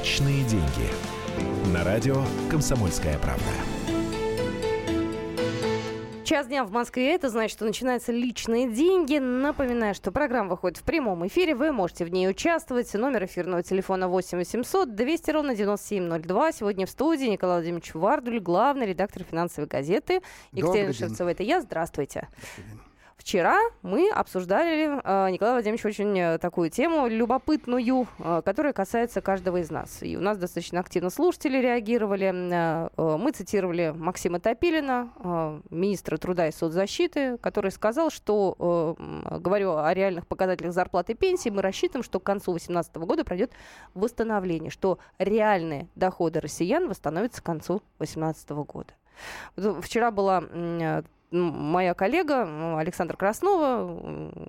Личные 0.00 0.44
деньги. 0.44 1.74
На 1.74 1.84
радио 1.84 2.24
«Комсомольская 2.50 3.18
правда». 3.18 3.44
Час 6.24 6.46
дня 6.46 6.64
в 6.64 6.70
Москве, 6.70 7.14
это 7.14 7.28
значит, 7.28 7.54
что 7.54 7.66
начинаются 7.66 8.10
личные 8.10 8.72
деньги. 8.72 9.18
Напоминаю, 9.18 9.94
что 9.94 10.10
программа 10.10 10.48
выходит 10.48 10.78
в 10.78 10.84
прямом 10.84 11.26
эфире, 11.26 11.54
вы 11.54 11.70
можете 11.72 12.06
в 12.06 12.08
ней 12.08 12.30
участвовать. 12.30 12.94
Номер 12.94 13.26
эфирного 13.26 13.62
телефона 13.62 14.08
8 14.08 14.38
800 14.38 14.94
200 14.94 15.30
ровно 15.32 15.54
9702. 15.54 16.52
Сегодня 16.52 16.86
в 16.86 16.90
студии 16.90 17.26
Николай 17.26 17.56
Владимирович 17.56 17.92
Вардуль, 17.92 18.40
главный 18.40 18.86
редактор 18.86 19.22
финансовой 19.24 19.68
газеты. 19.68 20.22
Екатерина 20.52 20.94
Шевцова, 20.94 21.28
это 21.28 21.42
я. 21.42 21.60
Здравствуйте. 21.60 22.28
Добрый 22.56 22.89
Вчера 23.20 23.60
мы 23.82 24.08
обсуждали, 24.10 24.98
э, 25.04 25.30
Николай 25.30 25.52
Владимирович, 25.52 25.84
очень 25.84 26.18
э, 26.18 26.38
такую 26.38 26.70
тему 26.70 27.06
любопытную, 27.06 28.08
э, 28.18 28.40
которая 28.42 28.72
касается 28.72 29.20
каждого 29.20 29.58
из 29.58 29.70
нас. 29.70 30.02
И 30.02 30.16
у 30.16 30.20
нас 30.20 30.38
достаточно 30.38 30.80
активно 30.80 31.10
слушатели 31.10 31.58
реагировали. 31.58 32.30
Мы 32.96 33.30
цитировали 33.32 33.92
Максима 33.94 34.40
Топилина, 34.40 35.60
министра 35.68 36.16
труда 36.16 36.48
и 36.48 36.50
соцзащиты, 36.50 37.36
который 37.38 37.70
сказал, 37.72 38.10
что, 38.10 38.96
говорю 39.30 39.76
о 39.76 39.92
реальных 39.92 40.26
показателях 40.26 40.72
зарплаты 40.72 41.12
и 41.12 41.14
пенсии, 41.14 41.50
мы 41.50 41.60
рассчитываем, 41.60 42.02
что 42.02 42.20
к 42.20 42.22
концу 42.22 42.52
2018 42.52 42.96
года 42.96 43.24
пройдет 43.24 43.52
восстановление, 43.92 44.70
что 44.70 44.98
реальные 45.18 45.88
доходы 45.94 46.40
россиян 46.40 46.88
восстановятся 46.88 47.42
к 47.42 47.44
концу 47.44 47.82
2018 47.98 48.50
года. 48.50 48.94
Вчера 49.82 50.10
была 50.10 50.42
моя 51.30 51.94
коллега 51.94 52.78
Александра 52.78 53.16
Краснова, 53.16 53.84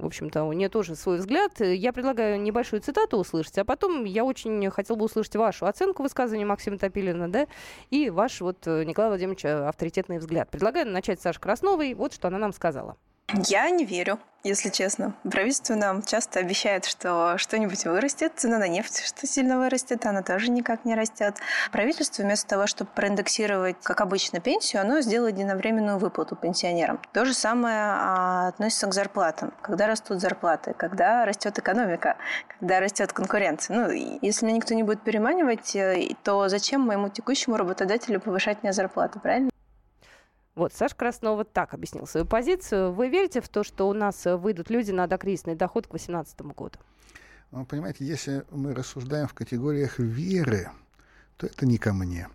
в 0.01 0.05
общем-то, 0.05 0.43
у 0.43 0.53
нее 0.53 0.69
тоже 0.69 0.95
свой 0.95 1.17
взгляд. 1.17 1.59
Я 1.59 1.93
предлагаю 1.93 2.41
небольшую 2.41 2.81
цитату 2.81 3.17
услышать, 3.17 3.57
а 3.57 3.65
потом 3.65 4.03
я 4.03 4.23
очень 4.23 4.69
хотел 4.71 4.95
бы 4.95 5.05
услышать 5.05 5.35
вашу 5.35 5.65
оценку 5.65 6.03
высказывания 6.03 6.45
Максима 6.45 6.77
Топилина, 6.77 7.31
да, 7.31 7.47
и 7.89 8.09
ваш 8.09 8.41
вот, 8.41 8.65
э, 8.67 8.83
Николай 8.83 9.09
Владимирович, 9.09 9.45
авторитетный 9.45 10.17
взгляд. 10.17 10.49
Предлагаю 10.49 10.87
начать 10.87 11.19
с 11.19 11.23
Саши 11.23 11.39
Красновой. 11.39 11.93
Вот 11.93 12.13
что 12.13 12.27
она 12.27 12.37
нам 12.37 12.53
сказала. 12.53 12.97
Я 13.33 13.69
не 13.69 13.85
верю, 13.85 14.19
если 14.43 14.69
честно. 14.69 15.13
Правительство 15.23 15.75
нам 15.75 16.01
часто 16.03 16.39
обещает, 16.39 16.85
что 16.85 17.37
что-нибудь 17.37 17.85
вырастет, 17.85 18.33
цена 18.35 18.57
на 18.57 18.67
нефть 18.67 19.03
что 19.05 19.25
сильно 19.25 19.57
вырастет, 19.57 20.05
она 20.05 20.21
тоже 20.21 20.51
никак 20.51 20.83
не 20.83 20.95
растет. 20.95 21.35
Правительство 21.71 22.23
вместо 22.23 22.47
того, 22.47 22.67
чтобы 22.67 22.89
проиндексировать, 22.93 23.77
как 23.83 24.01
обычно, 24.01 24.41
пенсию, 24.41 24.81
оно 24.81 24.99
сделало 25.01 25.27
единовременную 25.27 25.97
выплату 25.97 26.35
пенсионерам. 26.35 26.99
То 27.13 27.23
же 27.23 27.33
самое 27.33 27.77
а, 27.77 28.47
относится 28.49 28.87
к 28.87 28.93
зарплатам. 28.93 29.53
Когда 29.61 29.87
растут 29.87 30.19
зарплаты, 30.19 30.73
когда 30.73 31.25
растет 31.25 31.57
экономика, 31.57 32.17
когда 32.59 32.79
растет 32.79 33.13
конкуренция. 33.13 33.77
Ну, 33.77 33.91
если 34.21 34.45
меня 34.45 34.57
никто 34.57 34.73
не 34.73 34.83
будет 34.83 35.03
переманивать, 35.03 35.75
э, 35.75 36.15
то 36.23 36.49
зачем 36.49 36.81
моему 36.81 37.09
текущему 37.09 37.55
работодателю 37.55 38.19
повышать 38.19 38.61
мне 38.63 38.73
зарплату, 38.73 39.19
правильно? 39.19 39.50
Вот, 40.55 40.73
Саша 40.73 40.95
Краснова 40.95 41.45
так 41.45 41.73
объяснил 41.73 42.05
свою 42.05 42.25
позицию. 42.25 42.91
Вы 42.91 43.09
верите 43.09 43.39
в 43.39 43.47
то, 43.47 43.63
что 43.63 43.87
у 43.87 43.93
нас 43.93 44.25
выйдут 44.25 44.69
люди 44.69 44.91
на 44.91 45.07
докризисный 45.07 45.55
доход 45.55 45.87
к 45.87 45.91
2018 45.91 46.41
году? 46.41 46.77
Ну, 47.51 47.65
понимаете, 47.65 48.05
если 48.05 48.43
мы 48.51 48.73
рассуждаем 48.73 49.27
в 49.27 49.33
категориях 49.33 49.99
веры, 49.99 50.69
то 51.37 51.47
это 51.47 51.65
не 51.65 51.77
ко 51.77 51.93
мне. 51.93 52.27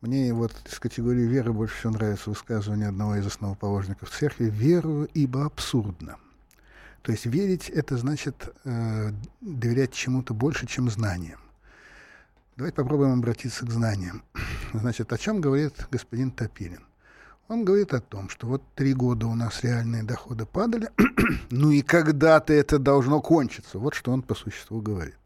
Мне 0.00 0.34
вот 0.34 0.52
из 0.70 0.78
категории 0.78 1.22
веры 1.22 1.52
больше 1.52 1.76
всего 1.76 1.92
нравится 1.92 2.30
высказывание 2.30 2.88
одного 2.88 3.16
из 3.16 3.26
основоположников 3.26 4.10
церкви 4.10 4.50
«верую, 4.50 5.08
ибо 5.14 5.46
абсурдно». 5.46 6.18
То 7.02 7.12
есть 7.12 7.26
верить— 7.26 7.68
это 7.70 7.96
значит 7.96 8.54
э, 8.64 9.10
доверять 9.40 9.92
чему-то 9.92 10.34
больше, 10.34 10.66
чем 10.66 10.90
знаниям. 10.90 11.40
Давайте 12.56 12.76
попробуем 12.76 13.18
обратиться 13.18 13.66
к 13.66 13.70
знаниям. 13.70 14.22
Значит, 14.72 15.12
о 15.12 15.18
чем 15.18 15.40
говорит 15.40 15.86
господин 15.90 16.30
Топилин? 16.30 16.84
Он 17.48 17.64
говорит 17.64 17.92
о 17.92 18.00
том, 18.00 18.30
что 18.30 18.46
вот 18.46 18.62
три 18.74 18.94
года 18.94 19.26
у 19.26 19.34
нас 19.34 19.62
реальные 19.62 20.02
доходы 20.02 20.46
падали, 20.46 20.88
ну 21.50 21.70
и 21.70 21.82
когда-то 21.82 22.54
это 22.54 22.78
должно 22.78 23.20
кончиться. 23.20 23.78
Вот 23.78 23.94
что 23.94 24.12
он 24.12 24.22
по 24.22 24.34
существу 24.34 24.80
говорит. 24.80 25.18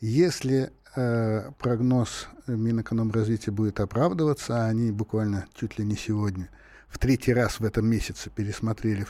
Если 0.00 0.72
э, 0.96 1.50
прогноз 1.58 2.26
Минэкономразвития 2.48 3.52
будет 3.52 3.78
оправдываться, 3.78 4.64
а 4.64 4.66
они 4.66 4.90
буквально 4.90 5.46
чуть 5.54 5.78
ли 5.78 5.84
не 5.84 5.96
сегодня, 5.96 6.48
в 6.88 6.98
третий 6.98 7.32
раз 7.32 7.60
в 7.60 7.64
этом 7.64 7.86
месяце 7.86 8.30
пересмотрели 8.30 9.06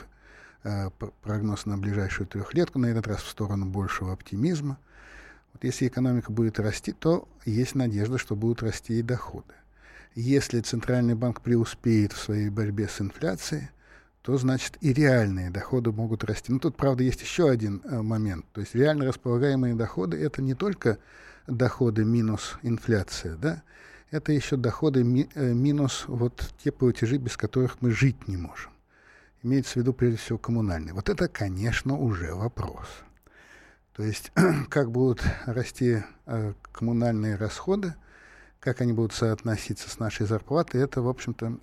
э, 0.63 0.91
прогноз 1.23 1.65
на 1.65 1.79
ближайшую 1.79 2.27
трехлетку, 2.27 2.77
на 2.77 2.87
этот 2.87 3.07
раз 3.07 3.23
в 3.23 3.29
сторону 3.29 3.65
большего 3.65 4.13
оптимизма. 4.13 4.77
Вот 5.53 5.63
если 5.63 5.87
экономика 5.87 6.31
будет 6.31 6.59
расти, 6.59 6.91
то 6.91 7.27
есть 7.43 7.73
надежда, 7.73 8.19
что 8.19 8.35
будут 8.35 8.61
расти 8.61 8.99
и 8.99 9.01
доходы. 9.01 9.53
Если 10.15 10.61
Центральный 10.61 11.15
банк 11.15 11.41
преуспеет 11.41 12.13
в 12.13 12.21
своей 12.21 12.49
борьбе 12.49 12.87
с 12.87 12.99
инфляцией, 12.99 13.69
то 14.21 14.37
значит 14.37 14.77
и 14.81 14.91
реальные 14.91 15.49
доходы 15.49 15.91
могут 15.91 16.23
расти. 16.23 16.51
Но 16.51 16.59
тут, 16.59 16.75
правда, 16.75 17.03
есть 17.03 17.21
еще 17.21 17.49
один 17.49 17.81
э, 17.85 18.01
момент. 18.01 18.45
То 18.51 18.61
есть 18.61 18.75
реально 18.75 19.05
располагаемые 19.05 19.75
доходы— 19.75 20.17
это 20.21 20.41
не 20.41 20.55
только 20.55 20.97
доходы 21.47 22.03
минус 22.03 22.57
инфляция, 22.61 23.35
да, 23.37 23.63
это 24.11 24.33
еще 24.33 24.57
доходы 24.57 25.03
ми, 25.03 25.29
э, 25.35 25.53
минус 25.53 26.05
вот 26.07 26.53
те 26.63 26.71
платежи, 26.71 27.17
без 27.17 27.37
которых 27.37 27.81
мы 27.81 27.91
жить 27.91 28.27
не 28.27 28.37
можем. 28.37 28.71
Имеется 29.41 29.73
в 29.73 29.75
виду, 29.77 29.93
прежде 29.93 30.17
всего, 30.17 30.37
коммунальные. 30.37 30.93
Вот 30.93 31.07
это, 31.07 31.27
конечно, 31.27 31.95
уже 31.97 32.33
вопрос. 32.33 32.87
То 33.95 34.03
есть, 34.03 34.31
как 34.69 34.91
будут 34.91 35.23
расти 35.45 36.03
э, 36.25 36.53
коммунальные 36.73 37.35
расходы— 37.35 37.93
как 38.59 38.81
они 38.81 38.93
будут 38.93 39.13
соотноситься 39.13 39.89
с 39.89 39.99
нашей 39.99 40.25
зарплатой, 40.25 40.81
это, 40.81 41.01
в 41.01 41.07
общем-то, 41.07 41.57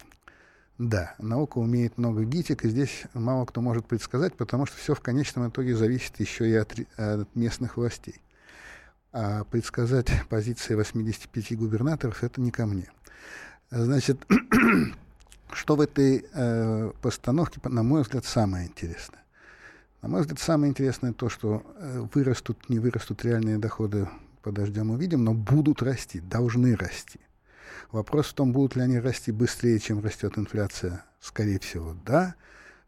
да, 0.79 1.15
наука 1.19 1.59
умеет 1.59 1.97
много 1.97 2.25
гитик, 2.25 2.65
и 2.65 2.69
здесь 2.69 3.05
мало 3.15 3.47
кто 3.47 3.61
может 3.61 3.87
предсказать, 3.87 4.35
потому 4.35 4.67
что 4.67 4.77
все 4.77 4.95
в 4.95 5.01
конечном 5.01 5.49
итоге 5.49 5.75
зависит 5.75 6.21
еще 6.21 6.49
и 6.49 6.55
от, 6.55 6.75
от 6.97 7.35
местных 7.35 7.77
властей. 7.77 8.21
А 9.13 9.45
предсказать 9.45 10.11
позиции 10.29 10.75
85 10.75 11.57
губернаторов 11.57 12.23
это 12.23 12.41
не 12.41 12.51
ко 12.51 12.67
мне. 12.67 12.91
Значит, 13.71 14.19
что 15.53 15.77
в 15.77 15.81
этой 15.81 16.27
э, 16.33 16.93
постановке, 17.01 17.59
на 17.65 17.83
мой 17.83 18.03
взгляд, 18.03 18.27
самое 18.27 18.67
интересное? 18.67 19.21
На 20.03 20.09
мой 20.09 20.21
взгляд, 20.21 20.39
самое 20.39 20.71
интересное 20.71 21.15
то, 21.15 21.31
что 21.31 21.63
э, 21.79 22.07
вырастут, 22.13 22.69
не 22.69 22.79
вырастут 22.79 23.25
реальные 23.25 23.57
доходы 23.57 24.07
подождем 24.47 24.93
увидим, 24.93 25.25
но 25.25 25.35
будут 25.35 25.83
расти, 25.83 26.21
должны 26.21 26.77
расти. 26.77 27.19
Вопрос 27.91 28.29
в 28.29 28.35
том, 28.35 28.53
будут 28.53 28.77
ли 28.77 28.83
они 28.83 29.01
расти 29.01 29.33
быстрее, 29.33 29.81
чем 29.81 29.99
растет 29.99 30.39
инфляция, 30.39 31.05
скорее 31.19 31.59
всего, 31.59 31.97
да. 32.07 32.37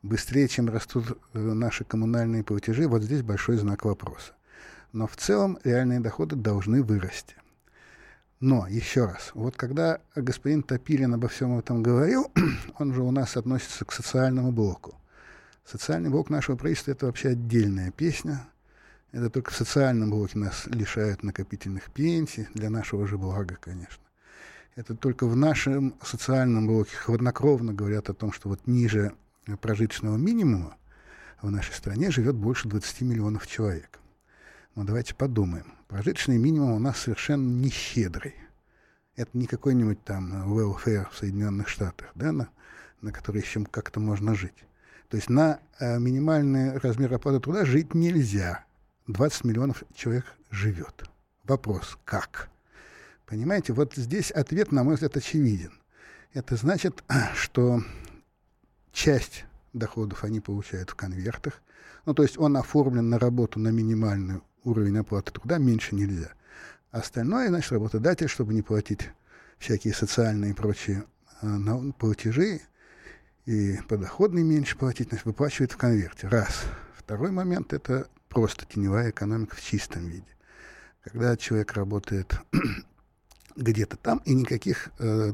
Быстрее, 0.03 0.47
чем 0.47 0.69
растут 0.69 1.19
э, 1.35 1.39
наши 1.41 1.83
коммунальные 1.83 2.45
платежи, 2.45 2.87
вот 2.87 3.03
здесь 3.03 3.23
большой 3.23 3.57
знак 3.57 3.85
вопроса. 3.85 4.35
Но 4.93 5.09
в 5.09 5.17
целом 5.17 5.59
реальные 5.65 5.99
доходы 5.99 6.37
должны 6.37 6.85
вырасти. 6.85 7.35
Но, 8.39 8.69
еще 8.69 9.07
раз, 9.07 9.33
вот 9.35 9.57
когда 9.57 10.01
господин 10.15 10.63
Топилин 10.63 11.15
обо 11.15 11.27
всем 11.27 11.59
этом 11.59 11.83
говорил, 11.83 12.31
он 12.79 12.95
же 12.95 13.03
у 13.03 13.11
нас 13.11 13.37
относится 13.37 13.85
к 13.85 13.91
социальному 13.91 14.53
блоку. 14.53 14.95
Социальный 15.65 16.09
блок 16.09 16.31
нашего 16.31 16.55
правительства— 16.55 16.91
это 16.93 17.07
вообще 17.07 17.31
отдельная 17.31 17.91
песня— 17.91 18.47
это 19.13 19.31
только 19.31 19.51
в 19.51 19.57
социальном 19.57 20.11
блоке 20.11 20.39
нас 20.39 20.67
лишают 20.67 21.23
накопительных 21.23 21.91
пенсий, 21.91 22.47
для 22.55 22.71
нашего 22.71 23.07
же 23.07 23.17
блага, 23.17 23.57
конечно. 23.61 24.03
Это 24.77 24.95
только 24.95 25.27
в 25.27 25.35
нашем 25.35 25.95
социальном 26.03 26.67
блоке 26.67 26.95
хладнокровно 26.97 27.73
говорят 27.73 28.11
о 28.11 28.15
том, 28.15 28.33
что 28.33 28.49
вот 28.49 28.67
ниже 28.67 29.13
прожиточного 29.61 30.17
минимума 30.17 30.77
в 31.43 31.51
нашей 31.51 31.73
стране 31.73 32.11
живет 32.11 32.37
больше 32.37 32.69
20 32.69 33.01
миллионов 33.03 33.47
человек. 33.47 33.99
Но 34.75 34.85
давайте 34.85 35.15
подумаем. 35.15 35.73
Прожиточный 35.89 36.39
минимум 36.39 36.73
у 36.73 36.79
нас 36.79 36.99
совершенно 36.99 37.49
не 37.49 37.71
щедрый. 37.71 38.35
Это 39.17 39.37
не 39.37 39.47
какой-нибудь 39.47 40.05
там 40.05 40.53
welfare 40.53 41.09
в 41.11 41.19
Соединенных 41.19 41.69
Штатах, 41.69 42.13
да, 42.15 42.31
на, 42.31 42.49
на 43.01 43.11
который 43.11 43.43
еще 43.43 43.65
как-то 43.65 43.99
можно 43.99 44.35
жить. 44.35 44.65
То 45.09 45.17
есть 45.17 45.29
на 45.29 45.59
э, 45.81 45.99
минимальный 45.99 46.79
размер 46.79 47.15
оплаты 47.15 47.41
труда 47.41 47.65
жить 47.65 47.95
нельзя. 47.95 48.65
20 49.09 49.45
миллионов 49.45 49.83
человек 49.95 50.25
живет. 50.51 51.05
Вопрос, 51.45 51.99
как? 52.05 52.51
Понимаете, 53.27 53.73
вот 53.73 53.95
здесь 53.95 54.31
ответ, 54.31 54.71
на 54.71 54.85
мой 54.85 54.95
взгляд, 54.95 55.17
очевиден. 55.17 55.73
Это 56.35 56.57
значит, 56.57 57.03
что 57.35 57.83
часть 58.93 59.45
доходов 59.73 60.25
они 60.25 60.41
получают 60.41 60.91
в 60.91 60.95
конвертах. 60.95 61.63
Ну, 62.05 62.15
то 62.15 62.23
есть 62.23 62.39
он 62.39 62.57
оформлен 62.57 63.09
на 63.09 63.19
работу 63.19 63.59
на 63.59 63.69
минимальный 63.69 64.41
уровень 64.65 64.99
оплаты 64.99 65.33
труда, 65.33 65.59
меньше 65.59 65.95
нельзя. 65.95 66.31
Остальное, 66.91 67.49
значит, 67.49 67.73
работодатель, 67.73 68.29
чтобы 68.29 68.55
не 68.55 68.63
платить 68.63 69.11
всякие 69.59 69.95
социальные 69.95 70.53
и 70.53 70.55
прочие 70.55 71.05
э, 71.43 71.93
платежи, 71.99 72.61
и 73.47 73.79
подоходный 73.89 74.43
меньше 74.43 74.77
платить, 74.77 75.09
значит, 75.09 75.27
выплачивает 75.27 75.73
в 75.73 75.77
конверте. 75.79 76.29
Раз. 76.29 76.65
Второй 76.97 77.31
момент– 77.31 77.73
это 77.75 78.09
просто 78.39 78.67
теневая 78.67 79.11
экономика 79.11 79.57
в 79.57 79.61
чистом 79.61 80.07
виде. 80.07 80.37
когда 81.03 81.37
человек 81.37 81.73
работает 81.73 82.39
где-то 83.57 83.97
там 83.97 84.19
и 84.19 84.33
никаких 84.33 84.91
э, 85.01 85.33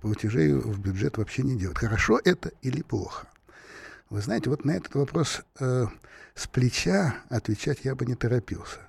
платежей 0.00 0.52
в 0.52 0.80
бюджет 0.80 1.16
вообще 1.16 1.44
не 1.44 1.56
делает. 1.56 1.78
Хорошо 1.78 2.20
это 2.24 2.50
или 2.60 2.82
плохо? 2.82 3.28
Вы 4.10 4.20
знаете, 4.20 4.50
вот 4.50 4.64
на 4.64 4.72
этот 4.72 4.96
вопрос 4.96 5.42
э, 5.60 5.86
с 6.34 6.48
плеча 6.48 7.22
отвечать 7.28 7.84
я 7.84 7.94
бы 7.94 8.04
не 8.04 8.16
торопился. 8.16 8.80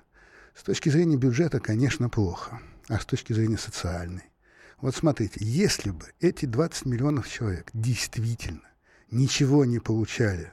С 0.56 0.64
точки 0.64 0.88
зрения 0.88 1.16
бюджета, 1.16 1.60
конечно, 1.60 2.08
плохо, 2.08 2.60
а 2.88 2.98
с 2.98 3.06
точки 3.06 3.32
зрения 3.32 3.58
социальной. 3.58 4.24
Вот 4.80 4.96
смотрите, 4.96 5.38
если 5.38 5.90
бы 5.90 6.04
эти 6.18 6.46
20 6.46 6.86
миллионов 6.86 7.28
человек 7.28 7.70
действительно 7.72 8.68
ничего 9.12 9.64
не 9.64 9.78
получали 9.78 10.52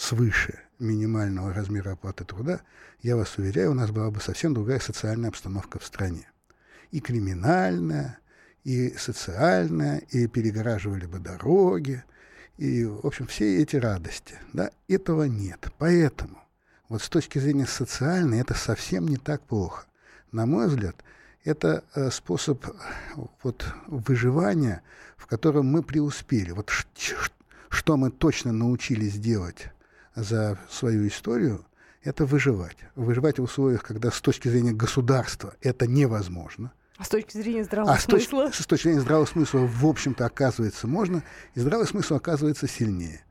свыше 0.00 0.58
минимального 0.78 1.52
размера 1.52 1.92
оплаты 1.92 2.24
труда, 2.24 2.62
я 3.02 3.16
вас 3.16 3.36
уверяю, 3.36 3.72
у 3.72 3.74
нас 3.74 3.90
была 3.90 4.10
бы 4.10 4.20
совсем 4.20 4.54
другая 4.54 4.80
социальная 4.80 5.28
обстановка 5.28 5.78
в 5.78 5.84
стране. 5.84 6.26
И 6.90 7.00
криминальная, 7.00 8.18
и 8.64 8.94
социальная, 8.96 9.98
и 9.98 10.26
перегораживали 10.26 11.04
бы 11.04 11.18
дороги, 11.18 12.02
и, 12.56 12.84
в 12.84 13.06
общем, 13.06 13.26
все 13.26 13.62
эти 13.62 13.76
радости. 13.76 14.34
Да, 14.52 14.70
этого 14.88 15.24
нет. 15.24 15.68
Поэтому 15.78 16.42
вот 16.88 17.02
с 17.02 17.08
точки 17.08 17.38
зрения 17.38 17.66
социальной 17.66 18.40
это 18.40 18.54
совсем 18.54 19.06
не 19.06 19.18
так 19.18 19.42
плохо. 19.42 19.84
На 20.32 20.46
мой 20.46 20.68
взгляд, 20.68 20.96
это 21.44 21.84
э, 21.94 22.10
способ 22.10 22.64
вот, 23.42 23.66
выживания, 23.86 24.82
в 25.16 25.26
котором 25.26 25.66
мы 25.66 25.82
преуспели. 25.82 26.52
Вот 26.52 26.70
что 27.68 27.96
мы 27.96 28.10
точно 28.10 28.52
научились 28.52 29.18
делать 29.18 29.68
за 30.14 30.58
свою 30.70 31.06
историю, 31.06 31.64
это 32.02 32.24
выживать. 32.24 32.76
Выживать 32.94 33.38
в 33.38 33.42
условиях, 33.42 33.82
когда 33.82 34.10
с 34.10 34.20
точки 34.20 34.48
зрения 34.48 34.72
государства 34.72 35.54
это 35.60 35.86
невозможно. 35.86 36.72
А 36.96 37.04
с 37.04 37.08
точки 37.08 37.36
зрения 37.38 37.64
здравого 37.64 37.94
а 37.94 37.98
смысла? 37.98 38.46
С 38.46 38.50
точки, 38.50 38.62
с 38.62 38.66
точки 38.66 38.82
зрения 38.84 39.00
здравого 39.00 39.26
смысла, 39.26 39.60
в 39.60 39.86
общем-то, 39.86 40.26
оказывается, 40.26 40.86
можно, 40.86 41.22
и 41.54 41.60
здравый 41.60 41.86
смысл 41.86 42.16
оказывается 42.16 42.68
сильнее. 42.68 43.24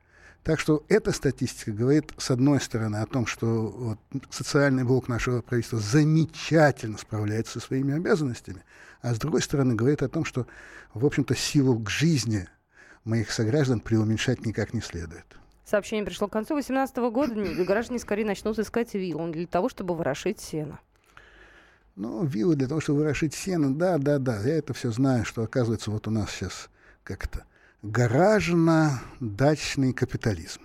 Так 0.43 0.59
что 0.59 0.83
эта 0.87 1.11
статистика 1.11 1.71
говорит, 1.71 2.11
с 2.17 2.31
одной 2.31 2.61
стороны, 2.61 2.97
о 2.97 3.05
том, 3.05 3.27
что 3.27 3.67
вот, 3.67 3.99
социальный 4.31 4.83
блок 4.83 5.07
нашего 5.07 5.41
правительства 5.41 5.79
замечательно 5.79 6.97
справляется 6.97 7.59
со 7.59 7.67
своими 7.67 7.93
обязанностями, 7.93 8.63
а 9.01 9.13
с 9.13 9.19
другой 9.19 9.41
стороны, 9.41 9.75
говорит 9.75 10.01
о 10.01 10.09
том, 10.09 10.25
что, 10.25 10.47
в 10.93 11.05
общем-то, 11.05 11.35
силу 11.35 11.77
к 11.77 11.89
жизни 11.89 12.47
моих 13.03 13.31
сограждан 13.31 13.79
преуменьшать 13.81 14.45
никак 14.45 14.73
не 14.73 14.81
следует. 14.81 15.25
Сообщение 15.69 16.03
пришло 16.03 16.27
к 16.27 16.31
концу 16.31 16.55
2018 16.55 16.97
года. 17.13 17.35
Граждане 17.63 17.99
скорее 17.99 18.25
начнут 18.25 18.57
искать 18.57 18.95
виллу 18.95 19.31
для 19.31 19.45
того, 19.45 19.69
чтобы 19.69 19.93
ворошить 19.93 20.39
сено. 20.39 20.79
Ну, 21.95 22.25
виллы 22.25 22.55
для 22.55 22.67
того, 22.67 22.81
чтобы 22.81 23.01
ворошить 23.01 23.35
сено, 23.35 23.75
да, 23.75 23.99
да, 23.99 24.17
да. 24.17 24.41
Я 24.41 24.57
это 24.57 24.73
все 24.73 24.89
знаю, 24.89 25.25
что 25.25 25.43
оказывается 25.43 25.91
вот 25.91 26.07
у 26.07 26.11
нас 26.11 26.31
сейчас 26.31 26.71
как-то 27.03 27.45
гаражно-дачный 27.83 29.93
капитализм. 29.93 30.61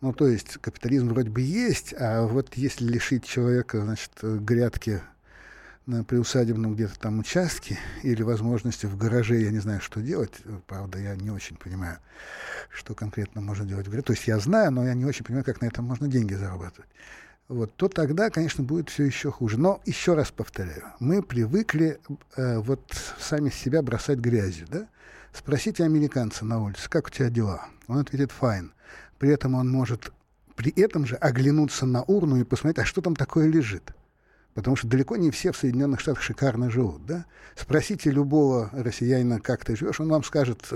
Ну, 0.00 0.12
то 0.12 0.28
есть 0.28 0.58
капитализм 0.58 1.08
вроде 1.08 1.30
бы 1.30 1.40
есть, 1.40 1.92
а 1.98 2.24
вот 2.24 2.54
если 2.54 2.84
лишить 2.84 3.24
человека, 3.24 3.82
значит, 3.82 4.12
грядки 4.22 5.00
на 5.88 6.04
приусадебном 6.04 6.74
где-то 6.74 6.98
там 6.98 7.18
участке 7.18 7.78
или 8.02 8.22
возможности 8.22 8.86
в 8.86 8.96
гараже, 8.96 9.40
я 9.40 9.50
не 9.50 9.58
знаю, 9.58 9.80
что 9.80 10.00
делать. 10.00 10.34
Правда, 10.66 10.98
я 10.98 11.16
не 11.16 11.30
очень 11.30 11.56
понимаю, 11.56 11.98
что 12.70 12.94
конкретно 12.94 13.40
можно 13.40 13.64
делать 13.64 13.86
в 13.86 13.90
гараже. 13.90 14.04
То 14.04 14.12
есть 14.12 14.28
я 14.28 14.38
знаю, 14.38 14.70
но 14.70 14.84
я 14.84 14.94
не 14.94 15.04
очень 15.04 15.24
понимаю, 15.24 15.44
как 15.44 15.60
на 15.60 15.66
этом 15.66 15.84
можно 15.84 16.06
деньги 16.06 16.34
зарабатывать 16.34 16.88
вот, 17.48 17.74
то 17.76 17.88
тогда, 17.88 18.30
конечно, 18.30 18.62
будет 18.62 18.90
все 18.90 19.04
еще 19.04 19.30
хуже. 19.30 19.58
Но 19.58 19.80
еще 19.86 20.14
раз 20.14 20.30
повторяю, 20.30 20.84
мы 21.00 21.22
привыкли 21.22 21.98
э, 22.36 22.58
вот 22.58 22.80
сами 23.18 23.50
себя 23.50 23.82
бросать 23.82 24.18
грязью, 24.18 24.66
да? 24.70 24.86
Спросите 25.32 25.84
американца 25.84 26.44
на 26.44 26.62
улице, 26.62 26.88
как 26.88 27.06
у 27.06 27.10
тебя 27.10 27.30
дела? 27.30 27.66
Он 27.86 27.98
ответит 27.98 28.32
«файн». 28.32 28.72
При 29.18 29.30
этом 29.30 29.54
он 29.54 29.68
может 29.68 30.12
при 30.56 30.72
этом 30.72 31.06
же 31.06 31.16
оглянуться 31.16 31.86
на 31.86 32.02
урну 32.02 32.36
и 32.36 32.44
посмотреть, 32.44 32.84
а 32.84 32.84
что 32.84 33.00
там 33.00 33.14
такое 33.14 33.46
лежит. 33.46 33.92
Потому 34.58 34.74
что 34.74 34.88
далеко 34.88 35.14
не 35.14 35.30
все 35.30 35.52
в 35.52 35.56
Соединенных 35.56 36.00
Штатах 36.00 36.20
шикарно 36.20 36.68
живут. 36.68 37.06
Да? 37.06 37.26
Спросите 37.54 38.10
любого 38.10 38.70
россиянина, 38.72 39.38
как 39.38 39.64
ты 39.64 39.76
живешь, 39.76 40.00
он 40.00 40.08
вам 40.08 40.24
скажет, 40.24 40.68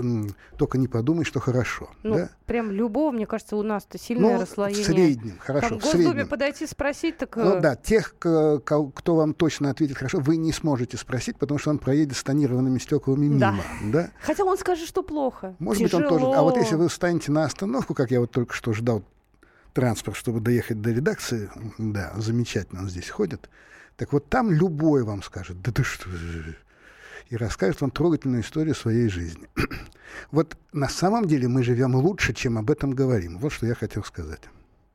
только 0.57 0.77
не 0.77 0.87
подумай, 0.87 1.25
что 1.25 1.41
хорошо. 1.41 1.89
Ну, 2.01 2.15
да? 2.15 2.29
прям 2.45 2.71
любого, 2.71 3.11
мне 3.11 3.27
кажется, 3.27 3.57
у 3.57 3.61
нас-то 3.61 3.97
сильное 3.97 4.35
ну, 4.35 4.41
расслоение. 4.41 4.83
в 4.83 4.85
среднем, 4.85 5.37
хорошо, 5.37 5.67
Там 5.67 5.79
в 5.79 5.83
Госдуме 5.83 6.05
среднем. 6.05 6.27
подойти 6.29 6.65
спросить, 6.65 7.17
так... 7.17 7.35
Ну 7.35 7.57
э, 7.57 7.59
да, 7.59 7.75
тех, 7.75 8.15
кто 8.17 8.61
вам 9.05 9.33
точно 9.33 9.69
ответит 9.69 9.97
хорошо, 9.97 10.19
вы 10.21 10.37
не 10.37 10.53
сможете 10.53 10.95
спросить, 10.95 11.35
потому 11.37 11.59
что 11.59 11.69
он 11.69 11.77
проедет 11.77 12.15
с 12.15 12.23
тонированными 12.23 12.79
стеклами 12.79 13.25
мимо. 13.25 13.37
Да. 13.37 13.55
Да? 13.83 14.09
Хотя 14.21 14.45
он 14.45 14.57
скажет, 14.57 14.87
что 14.87 15.03
плохо. 15.03 15.57
Может 15.59 15.83
Тяжело. 15.91 16.03
быть, 16.03 16.11
он 16.13 16.19
тоже. 16.21 16.37
А 16.37 16.41
вот 16.41 16.55
если 16.55 16.75
вы 16.75 16.87
встанете 16.87 17.33
на 17.33 17.43
остановку, 17.43 17.93
как 17.95 18.11
я 18.11 18.21
вот 18.21 18.31
только 18.31 18.53
что 18.53 18.71
ждал 18.71 19.03
транспорт, 19.73 20.15
чтобы 20.15 20.39
доехать 20.39 20.79
до 20.79 20.91
редакции, 20.91 21.49
да, 21.77 22.13
замечательно 22.15 22.83
он 22.83 22.89
здесь 22.89 23.09
ходит, 23.09 23.49
так 23.95 24.13
вот 24.13 24.29
там 24.29 24.51
любой 24.51 25.03
вам 25.03 25.23
скажет, 25.23 25.61
да 25.61 25.71
ты 25.71 25.83
что, 25.83 26.09
и 27.29 27.37
расскажет 27.37 27.81
вам 27.81 27.91
трогательную 27.91 28.41
историю 28.41 28.75
своей 28.75 29.09
жизни. 29.09 29.47
вот 30.31 30.57
на 30.71 30.89
самом 30.89 31.25
деле 31.25 31.47
мы 31.47 31.63
живем 31.63 31.95
лучше, 31.95 32.33
чем 32.33 32.57
об 32.57 32.69
этом 32.69 32.91
говорим. 32.91 33.37
Вот 33.37 33.51
что 33.51 33.65
я 33.65 33.75
хотел 33.75 34.03
сказать. 34.03 34.41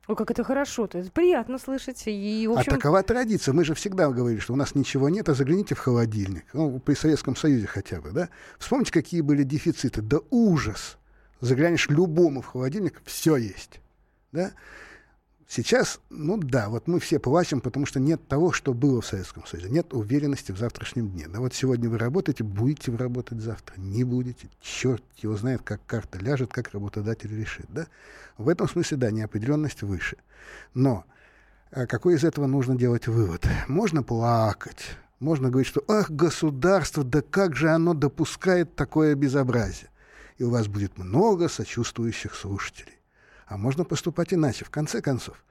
Ой, 0.07 0.15
как 0.15 0.31
это 0.31 0.43
хорошо-то. 0.43 0.97
Это 0.97 1.11
приятно 1.11 1.59
слышать. 1.59 2.01
И, 2.07 2.47
в 2.47 2.57
общем... 2.57 2.73
А 2.73 2.75
такова 2.77 3.03
традиция. 3.03 3.53
Мы 3.53 3.63
же 3.63 3.75
всегда 3.75 4.09
говорили, 4.09 4.39
что 4.39 4.53
у 4.53 4.55
нас 4.55 4.73
ничего 4.73 5.07
нет, 5.07 5.29
а 5.29 5.35
загляните 5.35 5.75
в 5.75 5.79
холодильник. 5.79 6.45
Ну, 6.53 6.79
при 6.79 6.95
Советском 6.95 7.35
Союзе 7.35 7.67
хотя 7.67 8.01
бы, 8.01 8.09
да? 8.09 8.29
Вспомните, 8.57 8.91
какие 8.91 9.21
были 9.21 9.43
дефициты. 9.43 10.01
Да 10.01 10.17
ужас! 10.31 10.97
Заглянешь 11.41 11.89
любому 11.89 12.41
в 12.41 12.47
холодильник, 12.47 13.01
все 13.05 13.35
есть. 13.35 13.81
Да? 14.31 14.51
Сейчас, 15.51 15.99
ну 16.11 16.37
да, 16.37 16.69
вот 16.69 16.87
мы 16.87 16.99
все 16.99 17.17
плачем, 17.17 17.59
потому 17.59 17.87
что 17.87 17.99
нет 17.99 18.27
того, 18.27 18.51
что 18.51 18.71
было 18.71 19.01
в 19.01 19.07
Советском 19.07 19.47
Союзе. 19.47 19.71
Нет 19.71 19.95
уверенности 19.95 20.51
в 20.51 20.59
завтрашнем 20.59 21.09
дне. 21.09 21.27
Да 21.27 21.39
вот 21.39 21.55
сегодня 21.55 21.89
вы 21.89 21.97
работаете, 21.97 22.43
будете 22.43 22.91
вы 22.91 22.99
работать 22.99 23.39
завтра, 23.41 23.73
не 23.77 24.03
будете. 24.03 24.47
Черт 24.61 25.03
его 25.17 25.35
знает, 25.35 25.63
как 25.63 25.83
карта 25.87 26.19
ляжет, 26.19 26.53
как 26.53 26.71
работодатель 26.71 27.35
решит. 27.35 27.65
Да? 27.69 27.87
В 28.37 28.47
этом 28.47 28.69
смысле, 28.69 28.97
да, 28.97 29.09
неопределенность 29.09 29.81
выше. 29.81 30.17
Но 30.75 31.03
а 31.71 31.87
какой 31.87 32.13
из 32.13 32.23
этого 32.23 32.45
нужно 32.45 32.75
делать 32.75 33.07
вывод? 33.07 33.43
Можно 33.67 34.03
плакать, 34.03 34.97
можно 35.19 35.49
говорить, 35.49 35.67
что 35.67 35.83
«ах, 35.87 36.11
государство, 36.11 37.03
да 37.03 37.23
как 37.23 37.55
же 37.55 37.71
оно 37.71 37.95
допускает 37.95 38.75
такое 38.75 39.15
безобразие?» 39.15 39.89
И 40.37 40.43
у 40.43 40.51
вас 40.51 40.67
будет 40.67 40.99
много 40.99 41.49
сочувствующих 41.49 42.35
слушателей. 42.35 42.98
А 43.49 43.57
можно 43.57 43.83
поступать 43.83 44.31
иначе. 44.31 44.63
В 44.63 44.69
конце 44.69 45.01
концов, 45.01 45.43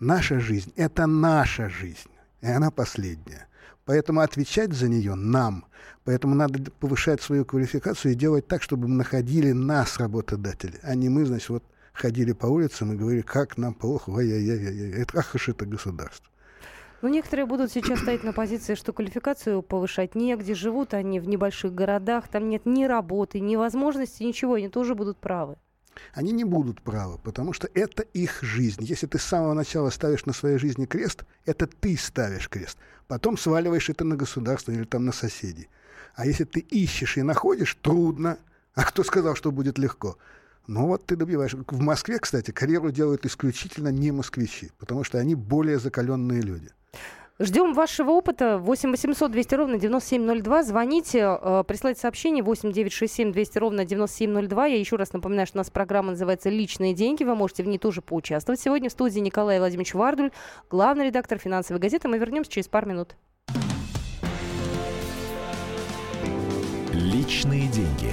наша 0.00 0.40
жизнь— 0.40 0.72
это 0.76 1.06
наша 1.06 1.68
жизнь, 1.68 2.10
и 2.40 2.48
она 2.48 2.72
последняя. 2.72 3.46
Поэтому 3.84 4.20
отвечать 4.20 4.72
за 4.72 4.88
нее 4.88 5.14
нам. 5.14 5.64
Поэтому 6.02 6.34
надо 6.34 6.70
повышать 6.72 7.22
свою 7.22 7.44
квалификацию 7.44 8.12
и 8.12 8.16
делать 8.16 8.48
так, 8.48 8.60
чтобы 8.60 8.88
находили 8.88 9.52
нас, 9.52 9.98
работодатели, 9.98 10.80
а 10.82 10.96
не 10.96 11.08
мы, 11.08 11.24
значит, 11.26 11.48
вот 11.48 11.64
ходили 11.92 12.32
по 12.32 12.46
улицам 12.46 12.92
и 12.92 12.96
говорили, 12.96 13.22
как 13.22 13.56
нам 13.56 13.72
плохо, 13.72 14.10
ай-яй-яй-яй, 14.16 15.02
это, 15.02 15.20
ах 15.20 15.34
уж 15.36 15.48
это 15.48 15.64
государство. 15.64 16.26
Ну, 17.02 17.08
некоторые 17.08 17.46
будут 17.46 17.70
сейчас 17.70 18.00
стоять 18.00 18.24
на 18.24 18.32
позиции, 18.32 18.74
что 18.74 18.92
квалификацию 18.92 19.62
повышать 19.62 20.16
негде, 20.16 20.54
живут 20.54 20.92
они 20.92 21.20
в 21.20 21.28
небольших 21.28 21.72
городах, 21.72 22.26
там 22.26 22.48
нет 22.48 22.66
ни 22.66 22.84
работы, 22.84 23.38
ни 23.38 23.54
возможности, 23.54 24.24
ничего, 24.24 24.54
они 24.54 24.68
тоже 24.68 24.96
будут 24.96 25.18
правы 25.18 25.56
они 26.12 26.32
не 26.32 26.44
будут 26.44 26.82
правы, 26.82 27.18
потому 27.18 27.52
что 27.52 27.68
это 27.74 28.02
их 28.02 28.42
жизнь. 28.42 28.82
Если 28.82 29.06
ты 29.06 29.18
с 29.18 29.22
самого 29.22 29.54
начала 29.54 29.90
ставишь 29.90 30.26
на 30.26 30.32
своей 30.32 30.58
жизни 30.58 30.86
крест, 30.86 31.24
это 31.44 31.66
ты 31.66 31.96
ставишь 31.96 32.48
крест. 32.48 32.78
Потом 33.06 33.36
сваливаешь 33.36 33.90
это 33.90 34.04
на 34.04 34.16
государство 34.16 34.72
или 34.72 34.84
там 34.84 35.04
на 35.04 35.12
соседей. 35.12 35.68
А 36.14 36.26
если 36.26 36.44
ты 36.44 36.60
ищешь 36.60 37.16
и 37.16 37.22
находишь, 37.22 37.76
трудно. 37.82 38.38
А 38.74 38.84
кто 38.84 39.04
сказал, 39.04 39.34
что 39.34 39.50
будет 39.50 39.78
легко? 39.78 40.16
Ну 40.66 40.86
вот 40.86 41.06
ты 41.06 41.16
добиваешь. 41.16 41.54
В 41.54 41.80
Москве, 41.80 42.18
кстати, 42.18 42.50
карьеру 42.50 42.90
делают 42.90 43.26
исключительно 43.26 43.88
не 43.88 44.12
москвичи, 44.12 44.70
потому 44.78 45.04
что 45.04 45.18
они 45.18 45.34
более 45.34 45.78
закаленные 45.78 46.40
люди. 46.40 46.70
Ждем 47.40 47.74
вашего 47.74 48.12
опыта. 48.12 48.58
8 48.58 48.90
800 48.92 49.32
200 49.32 49.54
ровно 49.56 49.78
9702. 49.78 50.62
Звоните, 50.62 51.18
э, 51.18 51.64
присылайте 51.66 52.00
сообщение 52.00 52.44
8 52.44 52.70
967 52.70 53.32
200 53.32 53.58
ровно 53.58 53.84
9702. 53.84 54.66
Я 54.66 54.78
еще 54.78 54.94
раз 54.94 55.12
напоминаю, 55.12 55.48
что 55.48 55.58
у 55.58 55.60
нас 55.60 55.70
программа 55.70 56.10
называется 56.10 56.48
«Личные 56.48 56.94
деньги». 56.94 57.24
Вы 57.24 57.34
можете 57.34 57.64
в 57.64 57.66
ней 57.66 57.78
тоже 57.78 58.02
поучаствовать. 58.02 58.60
Сегодня 58.60 58.88
в 58.88 58.92
студии 58.92 59.18
Николай 59.18 59.58
Владимирович 59.58 59.94
Вардуль, 59.94 60.30
главный 60.70 61.06
редактор 61.06 61.38
финансовой 61.38 61.80
газеты. 61.80 62.06
Мы 62.06 62.18
вернемся 62.18 62.52
через 62.52 62.68
пару 62.68 62.88
минут. 62.88 63.16
Личные 66.92 67.66
деньги. 67.66 68.12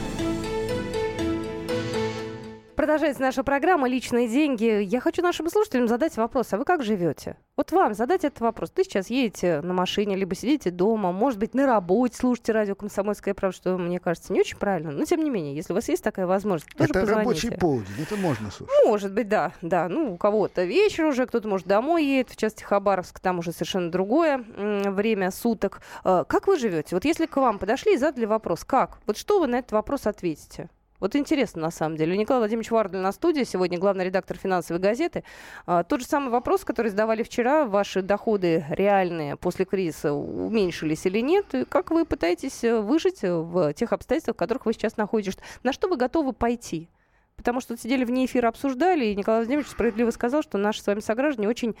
Продолжается 2.81 3.21
наша 3.21 3.43
программа 3.43 3.87
«Личные 3.87 4.27
деньги». 4.27 4.81
Я 4.81 5.01
хочу 5.01 5.21
нашим 5.21 5.47
слушателям 5.51 5.87
задать 5.87 6.17
вопрос. 6.17 6.51
А 6.51 6.57
вы 6.57 6.65
как 6.65 6.83
живете? 6.83 7.37
Вот 7.55 7.71
вам 7.71 7.93
задать 7.93 8.23
этот 8.23 8.39
вопрос. 8.41 8.71
Ты 8.71 8.83
сейчас 8.83 9.11
едете 9.11 9.61
на 9.61 9.71
машине, 9.71 10.15
либо 10.15 10.33
сидите 10.33 10.71
дома, 10.71 11.11
может 11.11 11.37
быть, 11.37 11.53
на 11.53 11.67
работе 11.67 12.17
слушаете 12.17 12.53
радио 12.53 12.73
«Комсомольская 12.73 13.35
правда», 13.35 13.55
что, 13.55 13.77
мне 13.77 13.99
кажется, 13.99 14.33
не 14.33 14.39
очень 14.39 14.57
правильно. 14.57 14.89
Но, 14.89 15.05
тем 15.05 15.23
не 15.23 15.29
менее, 15.29 15.53
если 15.53 15.73
у 15.73 15.75
вас 15.75 15.89
есть 15.89 16.03
такая 16.03 16.25
возможность, 16.25 16.75
тоже 16.75 16.89
Это 16.89 17.01
позвоните. 17.01 17.19
рабочий 17.19 17.51
полдень, 17.51 18.01
это 18.01 18.15
можно 18.15 18.49
слушать. 18.49 18.75
Может 18.87 19.13
быть, 19.13 19.29
да, 19.29 19.51
да. 19.61 19.87
Ну, 19.87 20.13
у 20.13 20.17
кого-то 20.17 20.63
вечер 20.63 21.05
уже, 21.05 21.27
кто-то, 21.27 21.47
может, 21.47 21.67
домой 21.67 22.03
едет, 22.03 22.31
в 22.31 22.35
части 22.35 22.63
Хабаровск, 22.63 23.19
там 23.19 23.37
уже 23.37 23.51
совершенно 23.51 23.91
другое 23.91 24.43
время 24.57 25.29
суток. 25.29 25.81
Э, 26.03 26.23
Как 26.27 26.47
вы 26.47 26.57
живете? 26.57 26.95
Вот 26.95 27.05
если 27.05 27.27
к 27.27 27.37
вам 27.37 27.59
подошли 27.59 27.93
и 27.93 27.97
задали 27.97 28.25
вопрос, 28.25 28.63
как? 28.63 28.97
Вот 29.05 29.17
что 29.17 29.39
вы 29.39 29.45
на 29.45 29.59
этот 29.59 29.71
вопрос 29.73 30.07
ответите? 30.07 30.67
Вот 31.01 31.15
интересно, 31.15 31.63
на 31.63 31.71
самом 31.71 31.97
деле. 31.97 32.15
Николай 32.15 32.41
Владимирович 32.41 32.69
Вардлин 32.69 33.01
на 33.01 33.11
студии, 33.11 33.43
сегодня 33.43 33.79
главный 33.79 34.05
редактор 34.05 34.37
финансовой 34.37 34.79
газеты. 34.79 35.23
А, 35.65 35.83
Тот 35.83 36.01
же 36.01 36.05
самый 36.05 36.29
вопрос, 36.29 36.63
который 36.63 36.89
задавали 36.89 37.23
вчера. 37.23 37.65
Ваши 37.65 38.03
доходы 38.03 38.63
реальные 38.69 39.35
после 39.35 39.65
кризиса 39.65 40.13
уменьшились 40.13 41.03
или 41.07 41.19
нет? 41.19 41.55
И 41.55 41.65
как 41.65 41.89
вы 41.89 42.05
пытаетесь 42.05 42.63
э, 42.63 42.79
выжить 42.79 43.23
в 43.23 43.73
тех 43.73 43.93
обстоятельствах, 43.93 44.35
в 44.35 44.39
которых 44.39 44.67
вы 44.67 44.73
сейчас 44.73 44.95
находитесь? 44.95 45.39
На 45.63 45.73
что 45.73 45.87
вы 45.87 45.97
готовы 45.97 46.33
пойти? 46.33 46.87
Потому 47.35 47.61
что 47.61 47.75
сидели 47.75 48.05
вне 48.05 48.25
эфира, 48.25 48.47
обсуждали, 48.47 49.05
и 49.05 49.15
Николай 49.15 49.39
Владимирович 49.39 49.71
справедливо 49.71 50.11
сказал, 50.11 50.43
что 50.43 50.59
наши 50.59 50.83
с 50.83 50.87
вами 50.87 50.99
сограждане 50.99 51.49
очень 51.49 51.75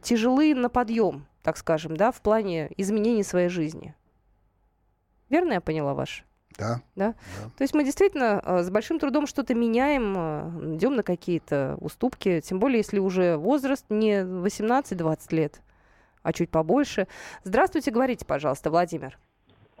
тяжелы 0.00 0.54
на 0.54 0.68
подъем, 0.68 1.26
так 1.42 1.56
скажем, 1.56 1.96
да, 1.96 2.12
в 2.12 2.20
плане 2.20 2.70
изменений 2.76 3.24
своей 3.24 3.48
жизни. 3.48 3.96
Верно 5.28 5.54
я 5.54 5.60
поняла 5.60 5.94
ваш? 5.94 6.24
Да. 6.58 6.80
Да? 6.94 7.12
То 7.56 7.62
есть 7.62 7.74
мы 7.74 7.84
действительно 7.84 8.40
э, 8.44 8.62
с 8.62 8.70
большим 8.70 8.98
трудом 8.98 9.26
что-то 9.26 9.54
меняем, 9.54 10.14
э, 10.16 10.74
идем 10.76 10.94
на 10.94 11.02
какие-то 11.02 11.76
уступки, 11.80 12.40
тем 12.40 12.60
более 12.60 12.78
если 12.78 12.98
уже 12.98 13.36
возраст 13.36 13.84
не 13.88 14.22
18-20 14.22 15.34
лет, 15.34 15.60
а 16.22 16.32
чуть 16.32 16.50
побольше. 16.50 17.08
Здравствуйте, 17.42 17.90
говорите, 17.90 18.24
пожалуйста, 18.24 18.70
Владимир. 18.70 19.18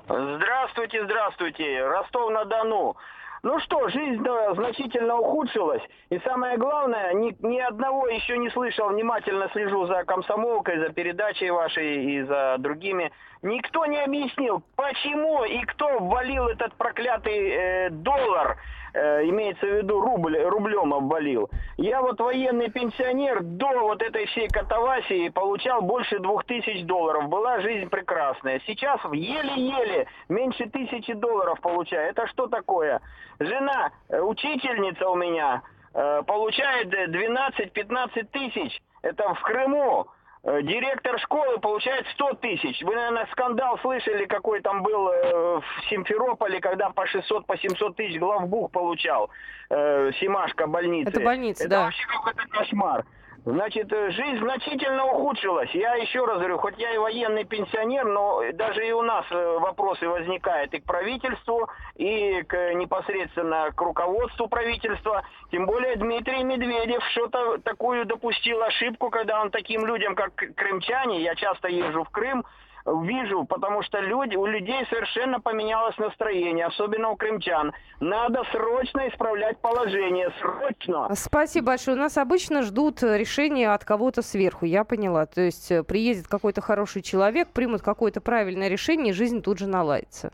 Здравствуйте, 0.06 1.04
здравствуйте. 1.04 1.86
Ростов-на-Дону. 1.86 2.96
Ну 3.44 3.60
что, 3.60 3.88
жизнь 3.88 4.24
значительно 4.54 5.18
ухудшилась. 5.18 5.82
И 6.08 6.18
самое 6.20 6.56
главное, 6.56 7.12
ни, 7.12 7.36
ни 7.46 7.58
одного 7.58 8.08
еще 8.08 8.38
не 8.38 8.48
слышал, 8.48 8.88
внимательно 8.88 9.50
слежу 9.52 9.86
за 9.86 10.02
комсомолкой, 10.04 10.78
за 10.78 10.88
передачей 10.88 11.50
вашей 11.50 12.04
и 12.04 12.22
за 12.22 12.56
другими. 12.58 13.12
Никто 13.44 13.84
не 13.84 13.98
объяснил, 14.02 14.62
почему 14.74 15.44
и 15.44 15.60
кто 15.66 15.98
ввалил 15.98 16.48
этот 16.48 16.72
проклятый 16.76 17.50
э, 17.50 17.90
доллар, 17.90 18.56
э, 18.94 19.24
имеется 19.24 19.66
в 19.66 19.70
виду 19.70 20.00
рубль, 20.00 20.38
рублем 20.44 20.94
обвалил. 20.94 21.50
Я 21.76 22.00
вот 22.00 22.18
военный 22.20 22.70
пенсионер 22.70 23.42
до 23.42 23.80
вот 23.80 24.00
этой 24.00 24.24
всей 24.28 24.48
катавасии 24.48 25.28
получал 25.28 25.82
больше 25.82 26.20
двух 26.20 26.44
тысяч 26.44 26.86
долларов. 26.86 27.28
Была 27.28 27.60
жизнь 27.60 27.90
прекрасная. 27.90 28.62
Сейчас 28.66 28.98
еле-еле 29.12 30.06
меньше 30.30 30.64
тысячи 30.70 31.12
долларов 31.12 31.60
получаю. 31.60 32.08
Это 32.08 32.26
что 32.28 32.46
такое? 32.46 33.02
Жена, 33.40 33.90
э, 34.08 34.20
учительница 34.20 35.06
у 35.06 35.16
меня, 35.16 35.60
э, 35.92 36.22
получает 36.26 36.88
12-15 36.88 38.30
тысяч. 38.32 38.80
Это 39.02 39.34
в 39.34 39.42
Крыму. 39.42 40.06
Э, 40.44 40.60
Директор 40.62 41.18
школы 41.20 41.58
получает 41.58 42.06
100 42.14 42.34
тысяч. 42.34 42.82
Вы, 42.82 42.94
наверное, 42.94 43.26
скандал 43.32 43.78
слышали, 43.78 44.26
какой 44.26 44.60
там 44.60 44.82
был 44.82 45.08
э, 45.08 45.60
в 45.60 45.88
Симферополе, 45.88 46.60
когда 46.60 46.90
по 46.90 47.06
600, 47.06 47.46
по 47.46 47.56
700 47.56 47.96
тысяч 47.96 48.18
главбух 48.18 48.70
получал 48.70 49.30
э, 49.70 50.10
Симашка 50.20 50.66
больницы. 50.66 51.10
Это 51.10 51.20
больница, 51.20 51.64
Это 51.64 51.70
да. 51.70 51.84
вообще 51.84 52.06
какой-то 52.06 52.42
кошмар. 52.50 53.04
Значит, 53.44 53.92
э, 53.92 54.10
жизнь 54.10 54.38
значительно 54.38 55.04
ухудшилась. 55.04 55.68
Я 55.74 55.96
еще 55.96 56.24
раз 56.24 56.38
говорю, 56.38 56.56
хоть 56.56 56.78
я 56.78 56.94
и 56.94 56.98
военный 56.98 57.44
пенсионер, 57.44 58.06
но 58.06 58.40
даже 58.54 58.86
и 58.86 58.92
у 58.92 59.02
нас 59.02 59.26
э, 59.30 59.58
вопросы 59.58 60.08
возникают 60.08 60.72
и 60.72 60.80
к 60.80 60.84
правительству, 60.84 61.68
и 61.94 62.42
к, 62.42 62.72
непосредственно 62.72 63.70
к 63.72 63.80
руководству 63.82 64.48
правительства. 64.48 65.26
Тем 65.50 65.66
более 65.66 65.96
Дмитрий 65.96 66.42
Медведев 66.42 67.04
что-то 67.10 67.58
такую 67.58 68.06
допустил 68.06 68.62
ошибку, 68.62 69.10
когда 69.10 69.42
он 69.42 69.50
таким 69.50 69.84
людям, 69.84 70.14
как 70.14 70.34
крымчане, 70.34 71.20
я 71.22 71.34
часто 71.34 71.68
езжу 71.68 72.04
в 72.04 72.08
Крым, 72.08 72.46
вижу, 72.86 73.44
потому 73.44 73.82
что 73.82 74.00
люди, 74.00 74.36
у 74.36 74.46
людей 74.46 74.84
совершенно 74.90 75.40
поменялось 75.40 75.96
настроение, 75.98 76.66
особенно 76.66 77.10
у 77.10 77.16
крымчан. 77.16 77.72
Надо 78.00 78.42
срочно 78.52 79.08
исправлять 79.08 79.58
положение, 79.58 80.30
срочно. 80.40 81.08
Спасибо 81.14 81.68
большое. 81.68 81.96
У 81.96 82.00
нас 82.00 82.18
обычно 82.18 82.62
ждут 82.62 83.02
решения 83.02 83.72
от 83.72 83.84
кого-то 83.84 84.22
сверху, 84.22 84.66
я 84.66 84.84
поняла. 84.84 85.26
То 85.26 85.40
есть 85.40 85.70
э, 85.70 85.82
приедет 85.82 86.28
какой-то 86.28 86.60
хороший 86.60 87.02
человек, 87.02 87.48
примут 87.48 87.82
какое-то 87.82 88.20
правильное 88.20 88.68
решение, 88.68 89.10
и 89.10 89.14
жизнь 89.14 89.42
тут 89.42 89.58
же 89.58 89.66
наладится. 89.66 90.32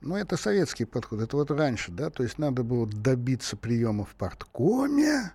Ну, 0.00 0.16
это 0.16 0.36
советский 0.36 0.84
подход. 0.84 1.20
Это 1.20 1.36
вот 1.36 1.50
раньше, 1.50 1.90
да, 1.90 2.10
то 2.10 2.22
есть 2.22 2.38
надо 2.38 2.62
было 2.62 2.86
добиться 2.86 3.56
приема 3.56 4.04
в 4.04 4.14
парткоме, 4.14 5.32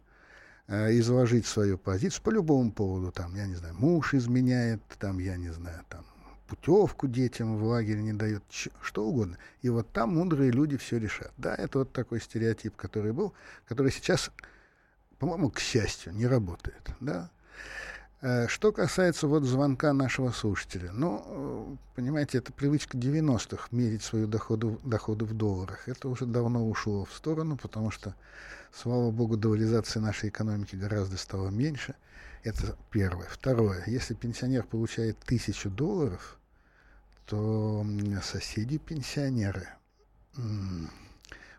э, 0.68 0.92
изложить 1.00 1.46
свою 1.46 1.78
позицию 1.78 2.24
по 2.24 2.30
любому 2.30 2.72
поводу. 2.72 3.12
Там, 3.12 3.36
я 3.36 3.46
не 3.46 3.56
знаю, 3.56 3.76
муж 3.78 4.14
изменяет, 4.14 4.82
там, 5.00 5.20
я 5.20 5.36
не 5.36 5.50
знаю, 5.50 5.82
там, 5.90 6.06
путевку 6.48 7.08
детям 7.08 7.58
в 7.58 7.64
лагере 7.64 8.02
не 8.02 8.14
дает, 8.14 8.44
что 8.82 9.06
угодно. 9.06 9.38
И 9.62 9.70
вот 9.70 9.92
там 9.92 10.16
мудрые 10.16 10.52
люди 10.52 10.78
все 10.78 10.98
решат. 10.98 11.32
Да, 11.38 11.56
это 11.56 11.80
вот 11.80 11.92
такой 11.92 12.22
стереотип, 12.22 12.76
который 12.76 13.12
был, 13.12 13.34
который 13.68 13.92
сейчас, 13.92 14.32
по-моему, 15.18 15.50
к 15.50 15.60
счастью, 15.60 16.14
не 16.14 16.28
работает. 16.28 16.90
Да? 17.00 17.30
Э, 18.22 18.48
Что 18.48 18.72
касается 18.72 19.28
вот 19.28 19.44
звонка 19.44 19.94
нашего 19.94 20.32
слушателя, 20.32 20.92
ну, 20.92 21.78
понимаете, 21.96 22.40
это 22.40 22.54
привычка 22.54 22.98
90-х 22.98 23.68
мерить 23.72 24.04
свою 24.04 24.28
доходу, 24.28 24.80
доходы 24.84 25.26
в 25.26 25.34
долларах. 25.34 25.88
Это 25.88 26.10
уже 26.10 26.26
давно 26.26 26.68
ушло 26.68 27.06
в 27.06 27.14
сторону, 27.14 27.58
потому 27.58 27.92
что, 27.92 28.16
слава 28.74 29.12
богу, 29.12 29.38
долларизация 29.38 30.02
нашей 30.02 30.30
экономики 30.30 30.76
гораздо 30.76 31.18
стала 31.18 31.50
меньше. 31.50 31.96
Это 32.46 32.78
первое. 32.92 33.28
Второе. 33.28 33.84
Если 33.88 34.14
пенсионер 34.14 34.64
получает 34.68 35.18
тысячу 35.18 35.72
долларов, 35.72 36.38
то 37.26 37.82
м, 37.84 38.22
соседи-пенсионеры 38.22 39.68
м, 40.38 40.92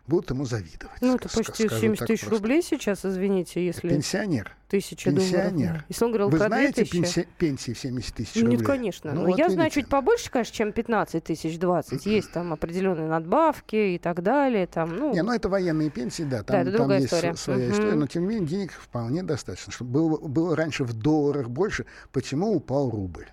будут 0.07 0.29
ему 0.31 0.45
завидовать. 0.45 0.97
Ну, 1.01 1.15
это 1.15 1.29
почти 1.29 1.67
скажу 1.67 1.81
70 1.81 1.99
так 1.99 2.07
тысяч 2.07 2.21
просто. 2.21 2.35
рублей 2.41 2.61
сейчас, 2.63 3.05
извините, 3.05 3.65
если 3.65 3.89
Пенсионер. 3.89 4.55
тысяча 4.69 5.11
пенсионер. 5.11 5.51
долларов. 5.67 5.83
Если 5.89 6.05
он 6.05 6.11
говорил 6.11 6.29
Вы 6.29 6.37
про 6.37 6.47
знаете 6.47 6.83
2000. 6.83 6.97
пенси- 7.19 7.27
пенсии 7.37 7.73
в 7.73 7.79
70 7.79 8.15
тысяч 8.15 8.35
Ну, 8.35 8.41
рублей? 8.41 8.57
Нет, 8.57 8.65
конечно. 8.67 9.13
Ну, 9.13 9.21
Но 9.21 9.27
вот 9.27 9.37
я 9.37 9.49
знаю 9.49 9.69
чуть 9.69 9.87
побольше, 9.89 10.31
конечно, 10.31 10.55
чем 10.55 10.71
15 10.71 11.23
тысяч 11.23 11.59
20. 11.59 12.05
Есть 12.05 12.31
там 12.31 12.53
определенные 12.53 13.07
надбавки 13.07 13.75
и 13.75 13.97
так 13.99 14.23
далее. 14.23 14.65
Там, 14.67 14.95
ну, 14.95 15.13
Не, 15.13 15.23
ну 15.23 15.33
это 15.33 15.49
военные 15.49 15.89
пенсии, 15.89 16.23
да, 16.23 16.43
там, 16.43 16.57
это 16.61 16.71
там 16.71 16.77
другая 16.79 16.99
есть 17.01 17.13
история. 17.13 17.35
своя 17.35 17.65
Мгм. 17.65 17.73
история, 17.73 17.93
но 17.95 18.07
тем 18.07 18.23
не 18.23 18.29
менее 18.29 18.47
денег 18.47 18.71
вполне 18.71 19.23
достаточно. 19.23 19.71
Чтобы 19.71 19.91
было, 19.91 20.17
было 20.19 20.55
раньше 20.55 20.83
в 20.85 20.93
долларах 20.93 21.49
больше, 21.49 21.85
почему 22.11 22.53
упал 22.55 22.89
рубль? 22.89 23.27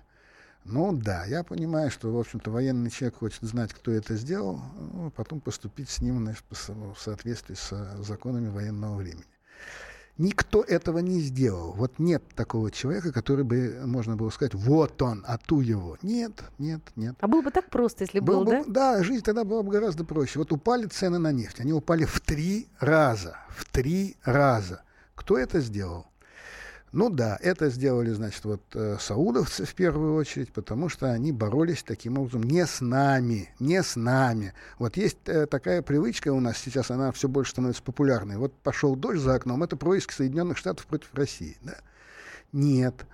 Ну 0.65 0.93
да, 0.93 1.25
я 1.25 1.43
понимаю, 1.43 1.91
что, 1.91 2.11
в 2.11 2.19
общем-то, 2.19 2.49
военный 2.49 2.89
человек 2.89 3.19
хочет 3.19 3.43
знать, 3.43 3.71
кто 3.71 3.91
это 3.91 4.15
сделал, 4.15 4.59
ну, 4.93 5.11
потом 5.11 5.39
поступить 5.39 5.89
с 5.89 6.01
ним 6.01 6.17
значит, 6.23 6.43
в 6.49 6.95
соответствии 6.97 7.53
с 7.53 8.03
законами 8.03 8.49
военного 8.49 8.95
времени. 8.95 9.25
Никто 10.17 10.61
этого 10.61 10.99
не 10.99 11.19
сделал. 11.19 11.73
Вот 11.73 11.99
нет 11.99 12.23
такого 12.35 12.71
человека, 12.71 13.11
который 13.11 13.43
бы 13.43 13.81
можно 13.85 14.15
было 14.15 14.29
сказать, 14.29 14.53
вот 14.53 14.99
он, 15.01 15.23
а 15.27 15.37
ту 15.37 15.59
его. 15.59 15.97
Нет, 16.01 16.31
нет, 16.57 16.81
нет. 16.95 17.15
А 17.19 17.27
было 17.27 17.41
бы 17.41 17.51
так 17.51 17.69
просто, 17.69 18.05
если 18.05 18.19
Было 18.21 18.43
был, 18.43 18.45
бы- 18.45 18.51
да? 18.51 18.95
Да, 18.95 19.03
жизнь 19.03 19.23
тогда 19.23 19.43
была 19.43 19.61
бы 19.61 19.71
гораздо 19.71 20.05
проще. 20.05 20.39
Вот 20.39 20.53
упали 20.53 20.87
цены 20.87 21.19
на 21.19 21.31
нефть. 21.33 21.59
Они 21.59 21.73
упали 21.73 22.05
в 22.05 22.21
три 22.21 22.69
раза. 22.79 23.37
В 23.49 23.65
три 23.65 24.15
раза. 24.23 24.83
Кто 25.15 25.37
это 25.37 25.59
сделал? 25.59 26.07
Ну 26.95 27.09
да, 27.09 27.37
это 27.41 27.69
сделали, 27.69 28.11
значит, 28.11 28.45
вот 28.45 28.61
э, 28.73 28.95
саудовцы 29.01 29.65
в 29.65 29.75
первую 29.75 30.15
очередь, 30.15 30.53
потому 30.53 30.87
что 30.87 31.11
они 31.11 31.33
боролись 31.33 31.83
таким 31.83 32.17
образом 32.17 32.43
не 32.43 32.65
с 32.65 32.79
нами, 32.79 33.49
не 33.59 33.83
с 33.83 33.97
нами. 33.97 34.53
Вот 34.79 34.95
есть 34.95 35.17
э, 35.25 35.45
такая 35.45 35.81
привычка 35.81 36.31
у 36.31 36.39
нас 36.39 36.57
сейчас, 36.57 36.91
она 36.91 37.11
все 37.11 37.27
больше 37.27 37.51
становится 37.51 37.83
популярной. 37.83 38.37
Вот 38.37 38.53
пошел 38.53 38.95
дождь 38.95 39.19
за 39.19 39.35
окном, 39.35 39.61
это 39.61 39.75
происки 39.75 40.13
Соединенных 40.13 40.57
Штатов 40.57 40.85
против 40.85 41.13
России. 41.13 41.57
Да? 41.63 41.75
Нет. 42.53 43.05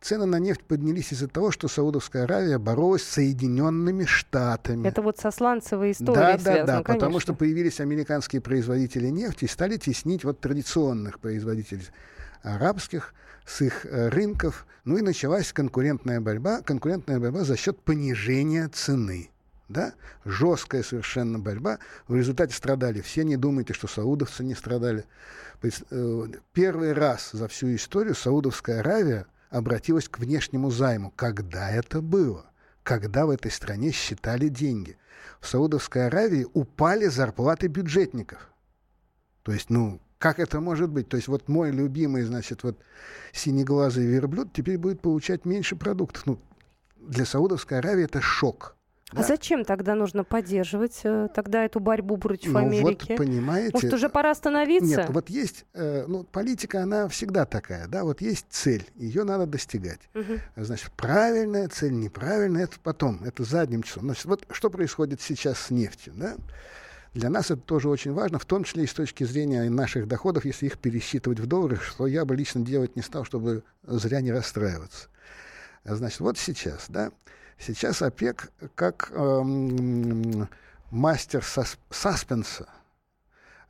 Цены 0.00 0.26
на 0.26 0.40
нефть 0.40 0.64
поднялись 0.64 1.12
из-за 1.12 1.28
того, 1.28 1.52
что 1.52 1.68
Саудовская 1.68 2.24
Аравия 2.24 2.58
боролась 2.58 3.04
с 3.04 3.08
Соединенными 3.08 4.04
Штатами. 4.04 4.88
Это 4.88 5.00
вот 5.00 5.18
со 5.18 5.30
сланцевой 5.30 5.92
историей 5.92 6.14
Да, 6.16 6.32
да, 6.32 6.38
связано, 6.40 6.66
да, 6.66 6.78
потому 6.78 7.00
конечно. 7.00 7.20
что 7.20 7.34
появились 7.34 7.78
американские 7.78 8.42
производители 8.42 9.06
нефти 9.06 9.44
и 9.44 9.48
стали 9.48 9.76
теснить 9.76 10.24
вот 10.24 10.40
традиционных 10.40 11.20
производителей 11.20 11.86
арабских 12.42 13.14
с 13.48 13.62
их 13.62 13.86
э, 13.86 14.08
рынков. 14.10 14.66
Ну 14.84 14.98
и 14.98 15.02
началась 15.02 15.52
конкурентная 15.52 16.20
борьба, 16.20 16.60
конкурентная 16.60 17.18
борьба 17.18 17.44
за 17.44 17.56
счет 17.56 17.80
понижения 17.80 18.68
цены. 18.68 19.30
да, 19.68 19.94
жесткая 20.24 20.82
совершенно 20.82 21.38
борьба. 21.38 21.78
В 22.06 22.14
результате 22.14 22.54
страдали 22.54 23.00
все. 23.00 23.24
Не 23.24 23.36
думайте, 23.36 23.72
что 23.74 23.86
саудовцы 23.86 24.44
не 24.44 24.54
страдали. 24.54 25.04
Э, 25.62 26.26
первый 26.52 26.92
раз 26.92 27.30
за 27.32 27.48
всю 27.48 27.74
историю 27.74 28.14
Саудовская 28.14 28.80
Аравия 28.80 29.26
обратилась 29.50 30.08
к 30.08 30.18
внешнему 30.18 30.70
займу. 30.70 31.10
Когда 31.16 31.70
это 31.70 32.00
было? 32.00 32.46
Когда 32.82 33.26
в 33.26 33.30
этой 33.30 33.50
стране 33.50 33.92
считали 33.92 34.48
деньги? 34.48 34.96
В 35.40 35.48
Саудовской 35.48 36.06
Аравии 36.06 36.46
упали 36.52 37.06
зарплаты 37.06 37.66
бюджетников. 37.66 38.50
То 39.42 39.52
есть, 39.52 39.70
ну, 39.70 40.00
как 40.18 40.38
это 40.38 40.60
может 40.60 40.90
быть? 40.90 41.08
То 41.08 41.16
есть 41.16 41.28
вот 41.28 41.48
мой 41.48 41.70
любимый, 41.70 42.22
значит, 42.22 42.62
вот 42.62 42.78
синеглазый 43.32 44.06
верблюд 44.06 44.52
теперь 44.52 44.78
будет 44.78 45.00
получать 45.00 45.44
меньше 45.44 45.76
продуктов. 45.76 46.26
Ну, 46.26 46.38
для 46.96 47.24
Саудовской 47.24 47.78
Аравии 47.78 48.04
это 48.04 48.20
шок. 48.20 48.76
А 49.12 49.22
зачем 49.22 49.64
тогда 49.64 49.94
нужно 49.94 50.22
поддерживать 50.22 51.00
э, 51.02 51.28
тогда 51.34 51.64
эту 51.64 51.80
борьбу 51.80 52.18
против 52.18 52.52
ну, 52.52 52.58
Америки? 52.58 53.12
Вот, 53.12 53.16
понимаете... 53.16 53.70
Может, 53.72 53.94
уже 53.94 54.10
пора 54.10 54.32
остановиться? 54.32 54.86
Нет, 54.86 55.06
вот 55.08 55.30
есть... 55.30 55.64
Э, 55.72 56.04
ну, 56.06 56.24
политика, 56.24 56.82
она 56.82 57.08
всегда 57.08 57.46
такая, 57.46 57.88
да, 57.88 58.04
вот 58.04 58.20
есть 58.20 58.46
цель, 58.50 58.86
ее 58.96 59.24
надо 59.24 59.46
достигать. 59.46 60.00
Угу. 60.14 60.34
Значит, 60.56 60.90
правильная 60.92 61.68
цель, 61.68 61.94
неправильная, 61.98 62.64
это 62.64 62.76
потом, 62.82 63.24
это 63.24 63.44
задним 63.44 63.82
числом. 63.82 64.04
Значит, 64.06 64.26
вот 64.26 64.46
что 64.50 64.68
происходит 64.68 65.22
сейчас 65.22 65.58
с 65.58 65.70
нефтью, 65.70 66.12
да? 66.14 66.36
Для 67.14 67.30
нас 67.30 67.50
это 67.50 67.62
тоже 67.62 67.88
очень 67.88 68.12
важно, 68.12 68.38
в 68.38 68.44
том 68.44 68.64
числе 68.64 68.84
и 68.84 68.86
с 68.86 68.92
точки 68.92 69.24
зрения 69.24 69.68
наших 69.70 70.06
доходов, 70.06 70.44
если 70.44 70.66
их 70.66 70.78
пересчитывать 70.78 71.40
в 71.40 71.46
доллары, 71.46 71.76
что 71.76 72.06
я 72.06 72.24
бы 72.24 72.36
лично 72.36 72.60
делать 72.60 72.96
не 72.96 73.02
стал, 73.02 73.24
чтобы 73.24 73.64
зря 73.82 74.20
не 74.20 74.32
расстраиваться. 74.32 75.08
Значит, 75.84 76.20
вот 76.20 76.38
сейчас, 76.38 76.86
да, 76.88 77.10
Сейчас 77.58 78.02
ОПЕК 78.02 78.52
как 78.76 79.10
эм, 79.12 80.48
мастер 80.90 81.42
сас 81.44 81.76
саспенса 81.90 82.68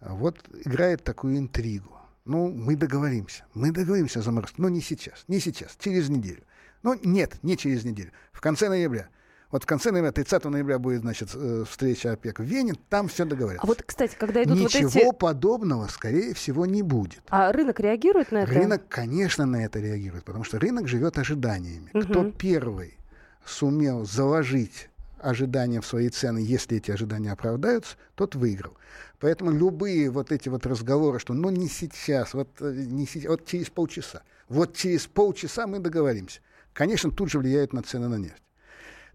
вот 0.00 0.38
играет 0.64 1.02
такую 1.02 1.38
интригу. 1.38 1.96
Ну, 2.24 2.52
мы 2.52 2.76
договоримся. 2.76 3.46
Мы 3.54 3.72
договоримся 3.72 4.20
заморозить. 4.20 4.58
Но 4.58 4.68
не 4.68 4.82
сейчас. 4.82 5.24
Не 5.26 5.40
сейчас. 5.40 5.76
Через 5.80 6.10
неделю. 6.10 6.42
Ну, 6.82 7.00
нет, 7.02 7.42
не 7.42 7.56
через 7.56 7.84
неделю. 7.84 8.12
В 8.30 8.40
конце 8.40 8.68
ноября. 8.68 9.08
Вот 9.50 9.62
в 9.62 9.66
конце 9.66 9.90
ноября, 9.90 10.12
30 10.12 10.44
ноября 10.44 10.78
будет, 10.78 11.00
значит, 11.00 11.30
э, 11.34 11.64
встреча 11.68 12.12
ОПЕК 12.12 12.40
в 12.40 12.42
Вене, 12.42 12.74
там 12.90 13.08
все 13.08 13.24
договорятся. 13.24 13.64
А 13.64 13.66
вот, 13.66 13.82
кстати, 13.82 14.14
когда 14.18 14.42
идут 14.42 14.58
Ничего 14.58 14.88
вот 14.88 14.96
эти... 14.96 15.16
подобного, 15.16 15.86
скорее 15.86 16.34
всего, 16.34 16.66
не 16.66 16.82
будет. 16.82 17.22
А 17.30 17.50
рынок 17.50 17.80
реагирует 17.80 18.30
на 18.30 18.38
это? 18.38 18.52
Рынок, 18.52 18.82
конечно, 18.88 19.46
на 19.46 19.64
это 19.64 19.80
реагирует, 19.80 20.24
потому 20.24 20.44
что 20.44 20.58
рынок 20.58 20.86
живет 20.86 21.18
ожиданиями. 21.18 21.90
Угу. 21.94 22.02
Кто 22.04 22.30
первый 22.30 22.98
сумел 23.46 24.04
заложить 24.04 24.90
ожидания 25.18 25.80
в 25.80 25.86
свои 25.86 26.10
цены, 26.10 26.38
если 26.38 26.76
эти 26.76 26.90
ожидания 26.90 27.32
оправдаются, 27.32 27.96
тот 28.16 28.34
выиграл. 28.34 28.74
Поэтому 29.18 29.50
любые 29.50 30.10
вот 30.10 30.30
эти 30.30 30.50
вот 30.50 30.66
разговоры, 30.66 31.18
что 31.18 31.32
ну 31.32 31.48
не 31.48 31.68
сейчас, 31.68 32.34
вот, 32.34 32.48
э, 32.60 32.70
не 32.86 33.06
сейчас, 33.06 33.30
вот 33.30 33.46
через 33.46 33.70
полчаса, 33.70 34.22
вот 34.50 34.76
через 34.76 35.06
полчаса 35.06 35.66
мы 35.66 35.78
договоримся, 35.78 36.40
конечно, 36.74 37.10
тут 37.10 37.30
же 37.30 37.38
влияет 37.38 37.72
на 37.72 37.82
цены 37.82 38.08
на 38.08 38.16
нефть. 38.16 38.42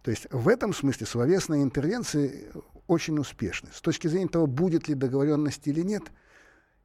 То 0.04 0.12
есть 0.12 0.28
в 0.30 0.48
этом 0.48 0.74
смысле 0.74 1.08
словесные 1.08 1.64
интервенции 1.64 2.52
очень 2.88 3.18
успешны. 3.18 3.70
С 3.74 3.82
точки 3.82 4.08
зрения 4.08 4.28
того, 4.28 4.46
будет 4.46 4.88
ли 4.88 4.96
договоренность 4.96 5.68
или 5.68 5.82
нет, 5.82 6.04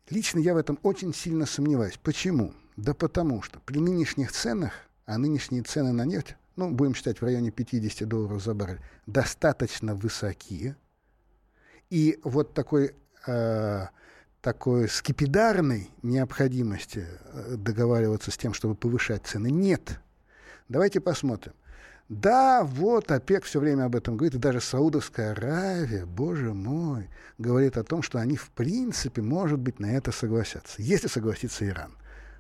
лично 0.09 0.39
я 0.39 0.55
в 0.55 0.57
этом 0.57 0.79
очень 0.83 1.13
сильно 1.13 1.45
сомневаюсь. 1.45 1.99
Почему? 2.03 2.55
Да 2.77 2.95
потому 2.95 3.43
что 3.43 3.61
при 3.61 3.81
нынешних 3.81 4.33
ценах, 4.33 4.73
а 5.05 5.19
нынешние 5.19 5.63
цены 5.63 5.93
на 5.93 6.05
нефть 6.05 6.37
ну, 6.59 6.73
будем 6.73 6.95
считать, 6.95 7.21
в 7.21 7.25
районе 7.25 7.53
50 7.53 8.09
долларов 8.09 8.43
за 8.43 8.53
баррель, 8.53 8.81
достаточно 9.07 9.95
высокие. 9.95 10.77
И 11.89 12.19
вот 12.25 12.53
такой, 12.53 12.97
э, 13.29 13.87
такой 14.41 14.89
скипидарной 14.89 15.89
необходимости 16.03 17.07
э, 17.07 17.55
договариваться 17.57 18.33
с 18.33 18.37
тем, 18.37 18.55
чтобы 18.55 18.75
повышать 18.75 19.25
цены, 19.25 19.53
нет. 19.53 20.01
Давайте 20.69 21.01
посмотрим. 21.01 21.53
Да, 22.09 22.65
вот 22.65 23.11
ОПЕК 23.13 23.45
все 23.45 23.61
время 23.61 23.85
об 23.85 23.95
этом 23.95 24.17
говорит, 24.17 24.35
и 24.35 24.39
даже 24.39 24.63
Саудовская 24.63 25.33
Аравия, 25.33 26.07
боже 26.07 26.55
мой, 26.55 27.11
говорит 27.37 27.77
о 27.77 27.85
том, 27.85 28.03
что 28.03 28.19
они 28.19 28.37
в 28.37 28.49
принципе, 28.51 29.21
может 29.21 29.59
быть, 29.59 29.79
на 29.79 29.87
это 29.87 30.11
согласятся, 30.11 30.81
если 30.81 31.07
согласится 31.07 31.67
Иран. 31.67 31.93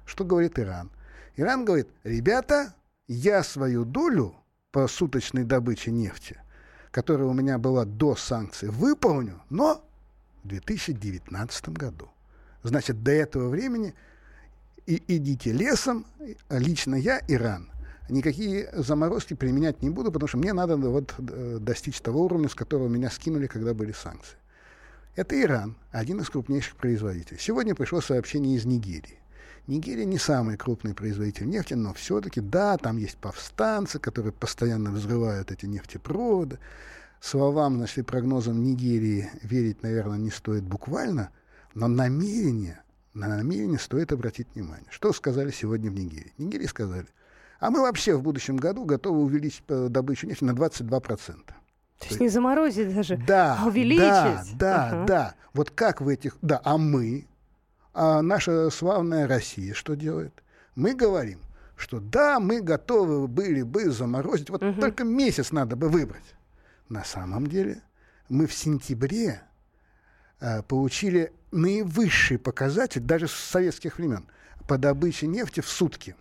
Что 0.07 0.24
говорит 0.24 0.59
Иран? 0.59 0.90
Иран 1.37 1.66
говорит, 1.66 1.88
ребята, 2.02 2.74
я 3.09 3.42
свою 3.42 3.85
долю 3.85 4.35
по 4.72 4.88
суточной 4.88 5.44
добыче 5.44 5.90
нефти, 5.90 6.40
которая 6.90 7.28
у 7.28 7.35
меня 7.35 7.59
была 7.59 7.85
до 7.85 8.16
санкций, 8.16 8.70
выполню, 8.70 9.42
но 9.50 9.85
в 10.44 10.48
2019 10.48 11.68
году. 11.70 12.09
Значит, 12.62 13.02
до 13.02 13.11
этого 13.11 13.50
времени 13.50 13.94
и 14.87 15.02
идите 15.09 15.52
лесом, 15.52 16.07
лично 16.48 16.94
я, 16.94 17.20
Иран, 17.28 17.70
никакие 18.09 18.71
заморозки 18.73 19.35
применять 19.35 19.83
не 19.83 19.90
буду, 19.90 20.11
потому 20.12 20.29
что 20.29 20.38
мне 20.38 20.53
надо 20.53 20.77
вот 20.77 21.14
э, 21.18 21.59
достичь 21.61 22.01
того 22.01 22.25
уровня, 22.25 22.49
с 22.49 22.55
которого 22.55 22.88
меня 22.88 23.11
скинули, 23.11 23.47
когда 23.47 23.75
были 23.75 23.92
санкции. 23.92 24.37
Это 25.16 25.40
Иран, 25.40 25.77
один 25.90 26.21
из 26.21 26.31
крупнейших 26.31 26.77
производителей. 26.77 27.38
Сегодня 27.40 27.75
пришло 27.75 28.01
сообщение 28.01 28.57
из 28.57 28.64
Нигерии. 28.64 29.18
Нигерия 29.66 30.05
не 30.05 30.16
самый 30.16 30.57
крупный 30.57 30.94
производитель 30.94 31.47
нефти, 31.47 31.75
но 31.75 31.92
все-таки, 31.92 32.40
да, 32.40 32.79
там 32.79 32.97
есть 32.97 33.18
повстанцы, 33.18 33.99
которые 33.99 34.33
постоянно 34.33 34.90
взрывают 34.90 35.51
эти 35.51 35.66
нефтепроводы. 35.66 36.59
Словам, 37.21 37.77
значит, 37.77 37.99
и 37.99 38.03
прогнозам 38.03 38.62
Нигерии 38.62 39.29
верить, 39.42 39.83
наверное, 39.83 40.18
не 40.18 40.31
стоит 40.31 40.62
буквально, 40.62 41.31
но 41.75 41.88
намерение, 41.88 42.81
на 43.12 43.29
намерение 43.29 43.79
стоит 43.79 44.12
обратить 44.12 44.47
внимание. 44.55 44.87
Что 44.88 45.12
сказали 45.12 45.51
сегодня 45.51 45.90
в 45.90 45.94
Нигерии? 45.94 46.33
В 46.38 46.42
Нигерии 46.42 46.66
сказали, 46.66 47.07
а 47.59 47.71
мы 47.71 47.81
вообще 47.81 48.16
в 48.16 48.23
будущем 48.23 48.57
году 48.57 48.85
готовы 48.85 49.21
увеличить 49.21 49.64
э, 49.68 49.88
добычу 49.88 50.27
нефти 50.27 50.44
на 50.44 50.53
22%. 50.53 51.37
То 51.99 52.07
есть 52.09 52.21
не 52.21 52.29
заморозить 52.29 52.94
даже, 52.94 53.16
да, 53.16 53.59
а 53.61 53.66
увеличить. 53.66 54.03
Да, 54.03 54.44
да, 54.57 54.87
ага. 54.87 55.05
да. 55.07 55.35
Вот 55.53 55.71
как 55.71 56.01
в 56.01 56.09
этих... 56.09 56.37
Да, 56.42 56.61
а 56.62 56.79
мы, 56.79 57.27
а 57.92 58.23
наша 58.23 58.71
славная 58.71 59.27
Россия 59.27 59.75
что 59.75 59.94
делает? 59.94 60.33
Мы 60.77 60.94
говорим, 60.94 61.40
что 61.77 61.99
да, 61.99 62.38
мы 62.38 62.61
готовы 62.61 63.27
были 63.27 63.62
бы 63.62 63.90
заморозить, 63.90 64.51
вот 64.51 64.62
угу. 64.62 64.81
только 64.81 65.03
месяц 65.03 65.51
надо 65.51 65.75
бы 65.75 65.88
выбрать. 65.88 66.37
На 66.88 67.05
самом 67.05 67.49
деле 67.49 67.83
мы 68.29 68.47
в 68.47 68.55
сентябре 68.55 69.42
э, 70.40 70.62
получили 70.62 71.33
наивысший 71.51 72.38
показатель 72.38 73.01
даже 73.01 73.27
с 73.27 73.33
советских 73.33 73.99
времен 73.99 74.29
по 74.68 74.79
добыче 74.79 75.27
нефти 75.27 75.61
в 75.61 75.68
сутки. 75.68 76.14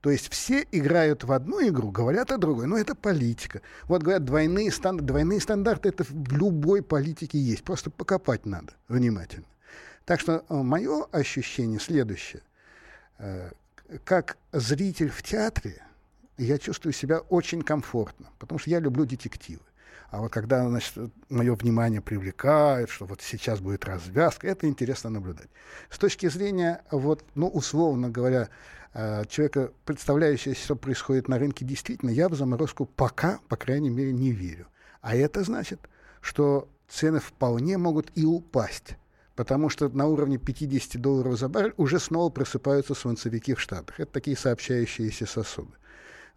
То 0.00 0.10
есть 0.10 0.32
все 0.32 0.66
играют 0.72 1.24
в 1.24 1.32
одну 1.32 1.66
игру, 1.68 1.90
говорят 1.90 2.32
о 2.32 2.38
другой. 2.38 2.66
Но 2.66 2.78
это 2.78 2.94
политика. 2.94 3.60
Вот 3.84 4.02
говорят, 4.02 4.24
двойные, 4.24 4.72
стандарты, 4.72 5.06
двойные 5.06 5.40
стандарты 5.40 5.90
это 5.90 6.04
в 6.04 6.32
любой 6.32 6.82
политике 6.82 7.38
есть. 7.38 7.64
Просто 7.64 7.90
покопать 7.90 8.46
надо 8.46 8.72
внимательно. 8.88 9.44
Так 10.06 10.20
что 10.20 10.44
э, 10.48 10.54
мое 10.54 11.04
ощущение 11.12 11.78
следующее. 11.78 12.42
Э, 13.18 13.50
как 14.04 14.38
зритель 14.52 15.10
в 15.10 15.22
театре 15.22 15.82
я 16.38 16.58
чувствую 16.58 16.94
себя 16.94 17.18
очень 17.18 17.62
комфортно, 17.62 18.28
потому 18.38 18.58
что 18.58 18.70
я 18.70 18.80
люблю 18.80 19.04
детективы. 19.04 19.60
А 20.10 20.20
вот 20.20 20.32
когда 20.32 20.68
значит, 20.68 20.94
мое 21.28 21.54
внимание 21.54 22.00
привлекает, 22.00 22.90
что 22.90 23.06
вот 23.06 23.22
сейчас 23.22 23.60
будет 23.60 23.84
развязка, 23.84 24.48
это 24.48 24.66
интересно 24.66 25.08
наблюдать. 25.10 25.48
С 25.88 25.98
точки 25.98 26.28
зрения, 26.28 26.82
вот, 26.90 27.24
ну, 27.36 27.46
условно 27.48 28.10
говоря, 28.10 28.48
э, 28.92 29.24
человека, 29.28 29.72
представляющего, 29.84 30.54
что 30.56 30.74
происходит 30.74 31.28
на 31.28 31.38
рынке, 31.38 31.64
действительно, 31.64 32.10
я 32.10 32.28
в 32.28 32.34
заморозку 32.34 32.86
пока, 32.86 33.38
по 33.48 33.56
крайней 33.56 33.90
мере, 33.90 34.12
не 34.12 34.32
верю. 34.32 34.66
А 35.00 35.14
это 35.14 35.44
значит, 35.44 35.88
что 36.20 36.68
цены 36.88 37.20
вполне 37.20 37.78
могут 37.78 38.10
и 38.16 38.24
упасть 38.24 38.96
потому 39.36 39.70
что 39.70 39.88
на 39.88 40.06
уровне 40.06 40.36
50 40.36 41.00
долларов 41.00 41.38
за 41.38 41.48
баррель 41.48 41.72
уже 41.78 41.98
снова 41.98 42.28
просыпаются 42.28 42.92
свинцевики 42.92 43.54
в 43.54 43.60
Штатах. 43.60 43.98
Это 43.98 44.12
такие 44.12 44.36
сообщающиеся 44.36 45.24
сосуды. 45.24 45.72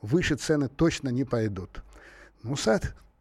Выше 0.02 0.36
цены 0.36 0.70
точно 0.70 1.10
не 1.10 1.26
пойдут. 1.26 1.84
Ну, 2.44 2.56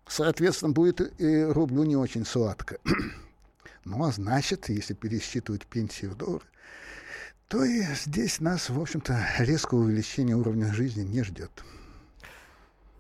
соответственно, 0.06 0.72
будет 0.72 1.20
и 1.20 1.44
рублю 1.44 1.84
не 1.84 1.96
очень 1.96 2.24
сладко. 2.24 2.78
ну, 3.84 4.04
а 4.04 4.12
значит, 4.12 4.68
если 4.68 4.94
пересчитывать 4.94 5.66
пенсии 5.66 6.06
в 6.06 6.14
доллары, 6.14 6.44
то 7.48 7.64
и 7.64 7.82
здесь 7.94 8.40
нас, 8.40 8.70
в 8.70 8.80
общем-то, 8.80 9.18
резкого 9.38 9.80
увеличения 9.80 10.34
уровня 10.34 10.72
жизни 10.72 11.02
не 11.02 11.22
ждет. 11.22 11.50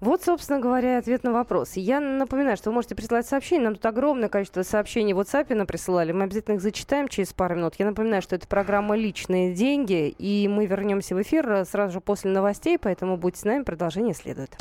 Вот, 0.02 0.20
собственно 0.20 0.58
говоря, 0.58 0.98
ответ 0.98 1.22
на 1.22 1.30
вопрос. 1.30 1.74
Я 1.76 2.00
напоминаю, 2.00 2.56
что 2.56 2.70
вы 2.70 2.74
можете 2.74 2.96
присылать 2.96 3.24
сообщения. 3.24 3.62
Нам 3.62 3.76
тут 3.76 3.86
огромное 3.86 4.28
количество 4.28 4.62
сообщений 4.62 5.12
в 5.12 5.20
WhatsApp 5.20 5.54
нам 5.54 5.64
присылали. 5.64 6.10
Мы 6.10 6.24
обязательно 6.24 6.56
их 6.56 6.60
зачитаем 6.60 7.06
через 7.06 7.32
пару 7.32 7.54
минут. 7.54 7.76
Я 7.78 7.86
напоминаю, 7.86 8.20
что 8.20 8.34
это 8.34 8.48
программа 8.48 8.96
«Личные 8.96 9.54
деньги», 9.54 10.08
и 10.08 10.48
мы 10.48 10.66
вернемся 10.66 11.14
в 11.14 11.22
эфир 11.22 11.64
сразу 11.66 11.92
же 11.92 12.00
после 12.00 12.32
новостей, 12.32 12.78
поэтому 12.78 13.16
будьте 13.16 13.40
с 13.42 13.44
нами, 13.44 13.62
продолжение 13.62 14.12
следует. 14.12 14.56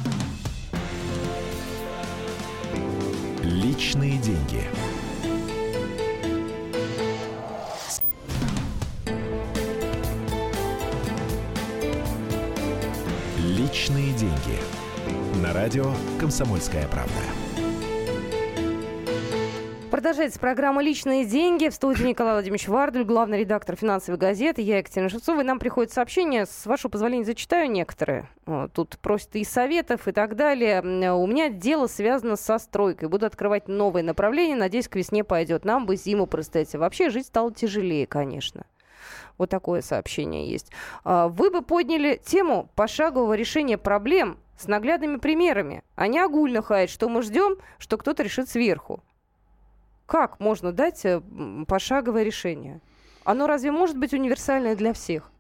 Личные 3.82 4.20
деньги. 4.20 4.64
Личные 13.40 14.14
деньги. 14.14 14.60
На 15.42 15.52
радио 15.52 15.92
«Комсомольская 16.20 16.88
правда». 16.90 17.41
Продолжается 19.92 20.40
программа 20.40 20.82
«Личные 20.82 21.26
деньги». 21.26 21.68
В 21.68 21.74
студии 21.74 22.04
Николай 22.06 22.32
Владимирович 22.36 22.70
Вардуль, 22.70 23.04
главный 23.04 23.42
редактор 23.42 23.76
финансовой 23.76 24.18
газеты. 24.18 24.62
Я 24.62 24.78
Екатерина 24.78 25.10
Шевцова. 25.10 25.42
И 25.42 25.44
нам 25.44 25.60
приходят 25.60 25.92
сообщения. 25.92 26.46
С 26.46 26.66
вашего 26.66 26.90
позволения 26.90 27.26
зачитаю 27.26 27.70
некоторые. 27.70 28.30
Тут 28.74 28.98
просят 29.00 29.36
и 29.36 29.44
советов, 29.44 30.08
и 30.08 30.14
так 30.14 30.38
далее. 30.38 30.82
У 30.82 31.28
меня 31.28 31.50
дело 31.50 31.88
связано 31.88 32.38
со 32.38 32.58
стройкой. 32.58 33.10
Буду 33.10 33.26
открывать 33.26 33.68
новые 33.68 34.02
направления. 34.02 34.56
Надеюсь, 34.56 34.88
к 34.88 34.96
весне 34.96 35.26
пойдет. 35.26 35.66
Нам 35.66 35.86
бы 35.86 35.98
зиму 35.98 36.26
простоять. 36.26 36.74
Вообще 36.74 37.10
жить 37.10 37.26
стало 37.26 37.54
тяжелее, 37.54 38.08
конечно. 38.08 38.66
Вот 39.38 39.50
такое 39.50 39.82
сообщение 39.82 40.50
есть. 40.50 40.72
А, 41.04 41.28
вы 41.28 41.52
бы 41.52 41.64
подняли 41.64 42.18
тему 42.24 42.70
пошагового 42.76 43.34
решения 43.34 43.78
проблем 43.78 44.38
с 44.58 44.68
наглядными 44.68 45.18
примерами, 45.18 45.84
а 45.96 46.08
не 46.08 46.20
огульно 46.20 46.62
хаять, 46.62 46.90
что 46.90 47.10
мы 47.10 47.24
ждем, 47.24 47.58
что 47.78 47.98
кто-то 47.98 48.24
решит 48.24 48.48
сверху. 48.48 49.04
Как 50.12 50.42
можно 50.42 50.74
дать 50.74 51.06
э, 51.06 51.22
пошаговое 51.70 52.24
решение? 52.24 52.82
Оно 53.24 53.48
разве 53.48 53.72
может 53.72 53.98
быть 53.98 54.14
универсальное 54.14 54.76
для 54.76 54.92
всех? 54.92 55.32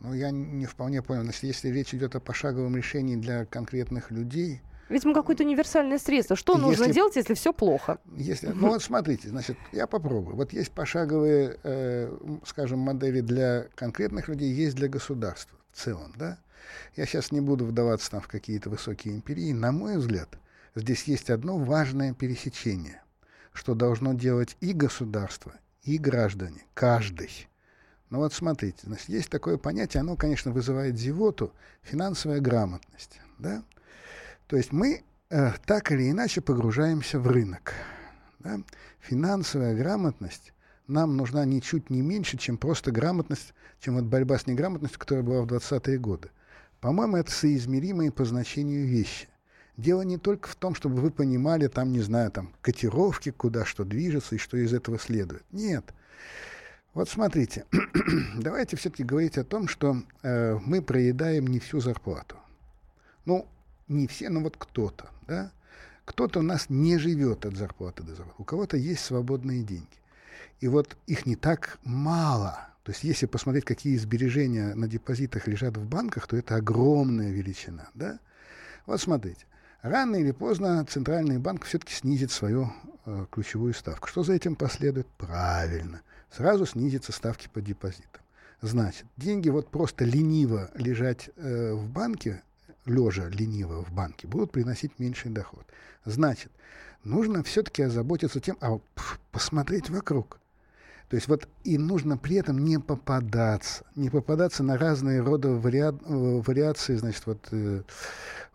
Ну, 0.00 0.14
я 0.14 0.30
не 0.30 0.64
вполне 0.64 1.02
понял. 1.02 1.24
Если, 1.24 1.46
если 1.46 1.68
речь 1.68 1.94
идет 1.94 2.16
о 2.16 2.20
пошаговом 2.20 2.74
решении 2.74 3.16
для 3.16 3.44
конкретных 3.44 4.10
людей, 4.10 4.62
Видимо, 4.88 5.12
какое-то 5.12 5.44
универсальное 5.44 5.98
средство. 5.98 6.36
Что 6.36 6.54
если, 6.54 6.64
нужно 6.64 6.88
делать, 6.90 7.16
если 7.16 7.34
все 7.34 7.52
плохо? 7.52 7.98
Если, 8.16 8.46
ну 8.46 8.68
вот 8.68 8.82
смотрите, 8.82 9.28
значит, 9.28 9.58
я 9.72 9.86
попробую. 9.86 10.36
Вот 10.36 10.54
есть 10.54 10.70
пошаговые, 10.70 11.58
э, 11.62 12.16
скажем, 12.46 12.78
модели 12.78 13.20
для 13.20 13.66
конкретных 13.74 14.28
людей, 14.28 14.50
есть 14.54 14.76
для 14.76 14.88
государства 14.88 15.58
в 15.70 15.76
целом, 15.76 16.14
да? 16.16 16.38
Я 16.96 17.04
сейчас 17.04 17.30
не 17.30 17.42
буду 17.42 17.66
вдаваться 17.66 18.10
там 18.10 18.22
в 18.22 18.28
какие-то 18.28 18.70
высокие 18.70 19.14
империи. 19.14 19.52
На 19.52 19.70
мой 19.70 19.98
взгляд, 19.98 20.30
здесь 20.74 21.04
есть 21.04 21.28
одно 21.28 21.58
важное 21.58 22.14
пересечение, 22.14 23.02
что 23.52 23.74
должно 23.74 24.14
делать 24.14 24.56
и 24.60 24.72
государство, 24.72 25.52
и 25.82 25.98
граждане, 25.98 26.64
каждый. 26.74 27.48
Ну 28.10 28.18
вот 28.18 28.32
смотрите, 28.32 28.78
значит, 28.84 29.08
есть 29.08 29.30
такое 29.30 29.58
понятие, 29.58 30.00
оно, 30.00 30.16
конечно, 30.16 30.50
вызывает 30.50 30.96
зевоту, 30.96 31.52
финансовая 31.82 32.40
грамотность, 32.40 33.20
да? 33.38 33.62
То 34.46 34.56
есть 34.56 34.72
мы 34.72 35.02
э, 35.30 35.52
так 35.66 35.92
или 35.92 36.10
иначе 36.10 36.40
погружаемся 36.40 37.20
в 37.20 37.26
рынок. 37.26 37.74
Да? 38.38 38.60
Финансовая 39.00 39.76
грамотность 39.76 40.52
нам 40.86 41.16
нужна 41.16 41.44
ничуть 41.44 41.90
не 41.90 42.00
меньше, 42.00 42.38
чем 42.38 42.56
просто 42.56 42.90
грамотность, 42.90 43.52
чем 43.80 43.96
вот 43.96 44.04
борьба 44.04 44.38
с 44.38 44.46
неграмотностью, 44.46 44.98
которая 44.98 45.22
была 45.24 45.42
в 45.42 45.46
20-е 45.46 45.98
годы. 45.98 46.30
По-моему, 46.80 47.18
это 47.18 47.30
соизмеримые 47.30 48.10
по 48.10 48.24
значению 48.24 48.86
вещи. 48.86 49.28
Дело 49.78 50.02
не 50.02 50.18
только 50.18 50.48
в 50.48 50.56
том, 50.56 50.74
чтобы 50.74 50.96
вы 50.96 51.12
понимали, 51.12 51.68
там, 51.68 51.92
не 51.92 52.00
знаю, 52.00 52.32
там, 52.32 52.52
котировки, 52.62 53.30
куда 53.30 53.64
что 53.64 53.84
движется 53.84 54.34
и 54.34 54.38
что 54.38 54.56
из 54.56 54.74
этого 54.74 54.98
следует. 54.98 55.44
Нет. 55.52 55.94
Вот 56.94 57.08
смотрите, 57.08 57.64
давайте 58.36 58.76
все-таки 58.76 59.04
говорить 59.04 59.38
о 59.38 59.44
том, 59.44 59.68
что 59.68 60.02
э, 60.24 60.58
мы 60.66 60.82
проедаем 60.82 61.46
не 61.46 61.60
всю 61.60 61.78
зарплату. 61.78 62.34
Ну, 63.24 63.46
не 63.86 64.08
все, 64.08 64.30
но 64.30 64.40
вот 64.40 64.56
кто-то, 64.58 65.10
да, 65.28 65.52
кто-то 66.04 66.40
у 66.40 66.42
нас 66.42 66.66
не 66.68 66.98
живет 66.98 67.46
от 67.46 67.56
зарплаты 67.56 68.02
до 68.02 68.16
зарплаты, 68.16 68.42
у 68.42 68.44
кого-то 68.44 68.76
есть 68.76 69.04
свободные 69.04 69.62
деньги. 69.62 69.86
И 70.58 70.66
вот 70.66 70.96
их 71.06 71.24
не 71.24 71.36
так 71.36 71.78
мало. 71.84 72.68
То 72.82 72.90
есть 72.90 73.04
если 73.04 73.26
посмотреть, 73.26 73.64
какие 73.64 73.96
сбережения 73.96 74.74
на 74.74 74.88
депозитах 74.88 75.46
лежат 75.46 75.76
в 75.76 75.86
банках, 75.86 76.26
то 76.26 76.36
это 76.36 76.56
огромная 76.56 77.30
величина. 77.30 77.90
Да? 77.94 78.18
Вот 78.86 79.00
смотрите. 79.00 79.44
Рано 79.82 80.16
или 80.16 80.32
поздно 80.32 80.84
Центральный 80.84 81.38
банк 81.38 81.64
все-таки 81.64 81.94
снизит 81.94 82.32
свою 82.32 82.72
э, 83.06 83.26
ключевую 83.30 83.74
ставку. 83.74 84.08
Что 84.08 84.24
за 84.24 84.32
этим 84.32 84.56
последует? 84.56 85.06
Правильно. 85.16 86.02
Сразу 86.30 86.66
снизятся 86.66 87.12
ставки 87.12 87.48
по 87.52 87.60
депозитам. 87.60 88.20
Значит, 88.60 89.06
деньги 89.16 89.48
вот 89.48 89.68
просто 89.68 90.04
лениво 90.04 90.70
лежать 90.74 91.30
э, 91.36 91.72
в 91.72 91.88
банке 91.88 92.42
лежа 92.88 93.28
лениво 93.28 93.84
в 93.84 93.92
банке, 93.92 94.26
будут 94.26 94.50
приносить 94.50 94.98
меньший 94.98 95.30
доход. 95.30 95.64
Значит, 96.04 96.50
нужно 97.04 97.42
все-таки 97.42 97.82
озаботиться 97.82 98.40
тем, 98.40 98.56
а 98.60 98.80
посмотреть 99.30 99.90
вокруг. 99.90 100.40
То 101.08 101.16
есть 101.16 101.28
вот 101.28 101.48
и 101.64 101.78
нужно 101.78 102.18
при 102.18 102.36
этом 102.36 102.58
не 102.58 102.78
попадаться, 102.78 103.84
не 103.96 104.10
попадаться 104.10 104.62
на 104.62 104.76
разные 104.76 105.22
роды 105.22 105.48
вариа 105.48 105.92
вариации, 106.02 106.96
значит, 106.96 107.26
вот 107.26 107.48
э, 107.50 107.82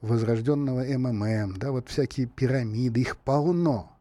возрожденного 0.02 0.84
МММ, 0.84 1.58
да, 1.58 1.72
вот 1.72 1.89
всякие 1.89 2.28
пирамиды, 2.28 3.02
их 3.02 3.18
полно. 3.18 3.98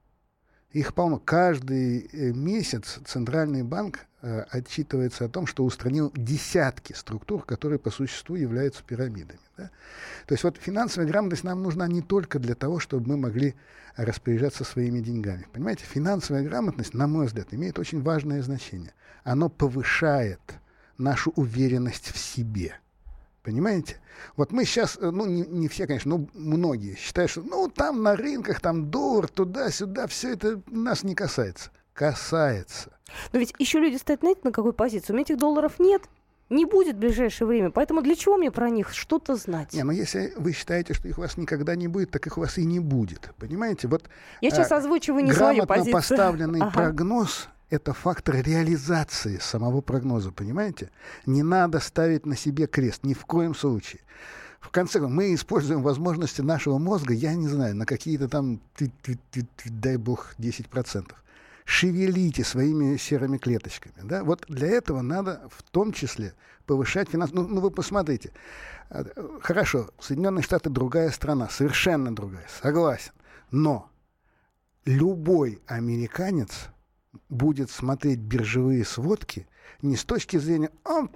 Их 0.70 0.94
полно. 0.94 1.18
Каждый 1.18 2.08
э, 2.12 2.32
месяц 2.32 2.98
Центральный 3.06 3.62
банк 3.62 4.00
э, 4.00 4.11
отчитывается 4.22 5.24
о 5.24 5.28
том, 5.28 5.46
что 5.46 5.64
устранил 5.64 6.12
десятки 6.14 6.92
структур, 6.92 7.44
которые 7.44 7.78
по 7.78 7.90
существу 7.90 8.36
являются 8.36 8.82
пирамидами. 8.84 9.40
Да? 9.56 9.70
То 10.26 10.34
есть 10.34 10.44
вот 10.44 10.56
финансовая 10.58 11.08
грамотность 11.08 11.44
нам 11.44 11.62
нужна 11.62 11.88
не 11.88 12.02
только 12.02 12.38
для 12.38 12.54
того, 12.54 12.78
чтобы 12.78 13.08
мы 13.08 13.16
могли 13.16 13.54
распоряжаться 13.96 14.64
своими 14.64 15.00
деньгами. 15.00 15.46
Понимаете, 15.52 15.84
финансовая 15.84 16.44
грамотность, 16.44 16.94
на 16.94 17.06
мой 17.06 17.26
взгляд, 17.26 17.48
имеет 17.52 17.78
очень 17.78 18.00
важное 18.00 18.42
значение. 18.42 18.94
Оно 19.24 19.48
повышает 19.48 20.40
нашу 20.98 21.32
уверенность 21.36 22.12
в 22.12 22.18
себе. 22.18 22.76
Понимаете? 23.42 23.96
Вот 24.36 24.52
мы 24.52 24.64
сейчас, 24.64 24.96
э, 25.00 25.10
ну, 25.10 25.26
не, 25.26 25.42
не 25.42 25.68
все, 25.68 25.86
конечно, 25.86 26.16
но 26.16 26.28
многие 26.34 26.94
считают, 26.94 27.30
что, 27.30 27.42
ну, 27.42 27.68
там 27.68 28.02
на 28.02 28.14
рынках, 28.14 28.60
там 28.60 28.90
доллар, 28.90 29.26
туда-сюда, 29.26 30.06
все 30.06 30.34
это 30.34 30.62
нас 30.68 31.02
не 31.02 31.16
касается. 31.16 31.70
Касается. 31.94 32.90
Но 33.32 33.38
ведь 33.38 33.54
еще 33.58 33.78
люди 33.78 33.96
стоят, 33.96 34.20
знаете, 34.20 34.40
на 34.44 34.52
какой 34.52 34.72
позиции? 34.72 35.12
У 35.12 35.16
меня 35.16 35.22
этих 35.22 35.38
долларов 35.38 35.78
нет, 35.78 36.02
не 36.48 36.64
будет 36.64 36.96
в 36.96 36.98
ближайшее 36.98 37.46
время. 37.46 37.70
Поэтому 37.70 38.02
для 38.02 38.14
чего 38.14 38.36
мне 38.36 38.50
про 38.50 38.70
них 38.70 38.92
что-то 38.92 39.36
знать? 39.36 39.72
Не, 39.72 39.82
но 39.82 39.92
ну, 39.92 39.98
если 39.98 40.32
вы 40.36 40.52
считаете, 40.52 40.94
что 40.94 41.08
их 41.08 41.18
у 41.18 41.22
вас 41.22 41.36
никогда 41.36 41.74
не 41.74 41.88
будет, 41.88 42.10
так 42.10 42.26
их 42.26 42.38
у 42.38 42.40
вас 42.40 42.58
и 42.58 42.64
не 42.64 42.80
будет. 42.80 43.30
Понимаете? 43.38 43.88
Вот, 43.88 44.08
Я 44.40 44.50
сейчас 44.50 44.72
а, 44.72 44.76
озвучиваю 44.76 45.24
не 45.24 45.32
свою 45.32 45.66
позицию. 45.66 45.92
поставленный 45.92 46.60
ага. 46.60 46.70
прогноз 46.70 47.48
это 47.70 47.94
фактор 47.94 48.36
реализации 48.36 49.38
самого 49.38 49.80
прогноза, 49.80 50.30
понимаете? 50.30 50.90
Не 51.24 51.42
надо 51.42 51.80
ставить 51.80 52.26
на 52.26 52.36
себе 52.36 52.66
крест, 52.66 53.02
ни 53.02 53.14
в 53.14 53.24
коем 53.24 53.54
случае. 53.54 54.02
В 54.60 54.70
конце 54.70 55.00
концов, 55.00 55.16
мы 55.16 55.34
используем 55.34 55.82
возможности 55.82 56.42
нашего 56.42 56.78
мозга, 56.78 57.14
я 57.14 57.34
не 57.34 57.48
знаю, 57.48 57.74
на 57.74 57.86
какие-то 57.86 58.28
там, 58.28 58.60
дай 59.64 59.96
бог, 59.96 60.34
10%. 60.38 61.12
Шевелите 61.64 62.44
своими 62.44 62.96
серыми 62.96 63.38
клеточками. 63.38 63.94
Да? 64.02 64.24
Вот 64.24 64.44
для 64.48 64.68
этого 64.68 65.00
надо 65.02 65.48
в 65.50 65.62
том 65.62 65.92
числе 65.92 66.34
повышать 66.66 67.10
финансы. 67.10 67.34
Ну, 67.34 67.46
ну 67.46 67.60
вы 67.60 67.70
посмотрите. 67.70 68.32
А, 68.90 69.04
хорошо, 69.40 69.90
Соединенные 70.00 70.42
Штаты 70.42 70.70
другая 70.70 71.10
страна, 71.10 71.48
совершенно 71.48 72.14
другая, 72.14 72.46
согласен. 72.60 73.12
Но 73.50 73.90
любой 74.84 75.60
американец 75.66 76.68
будет 77.28 77.70
смотреть 77.70 78.18
биржевые 78.18 78.84
сводки 78.84 79.46
не 79.82 79.96
с 79.96 80.04
точки 80.04 80.36
зрения, 80.36 80.70
а, 80.84 81.06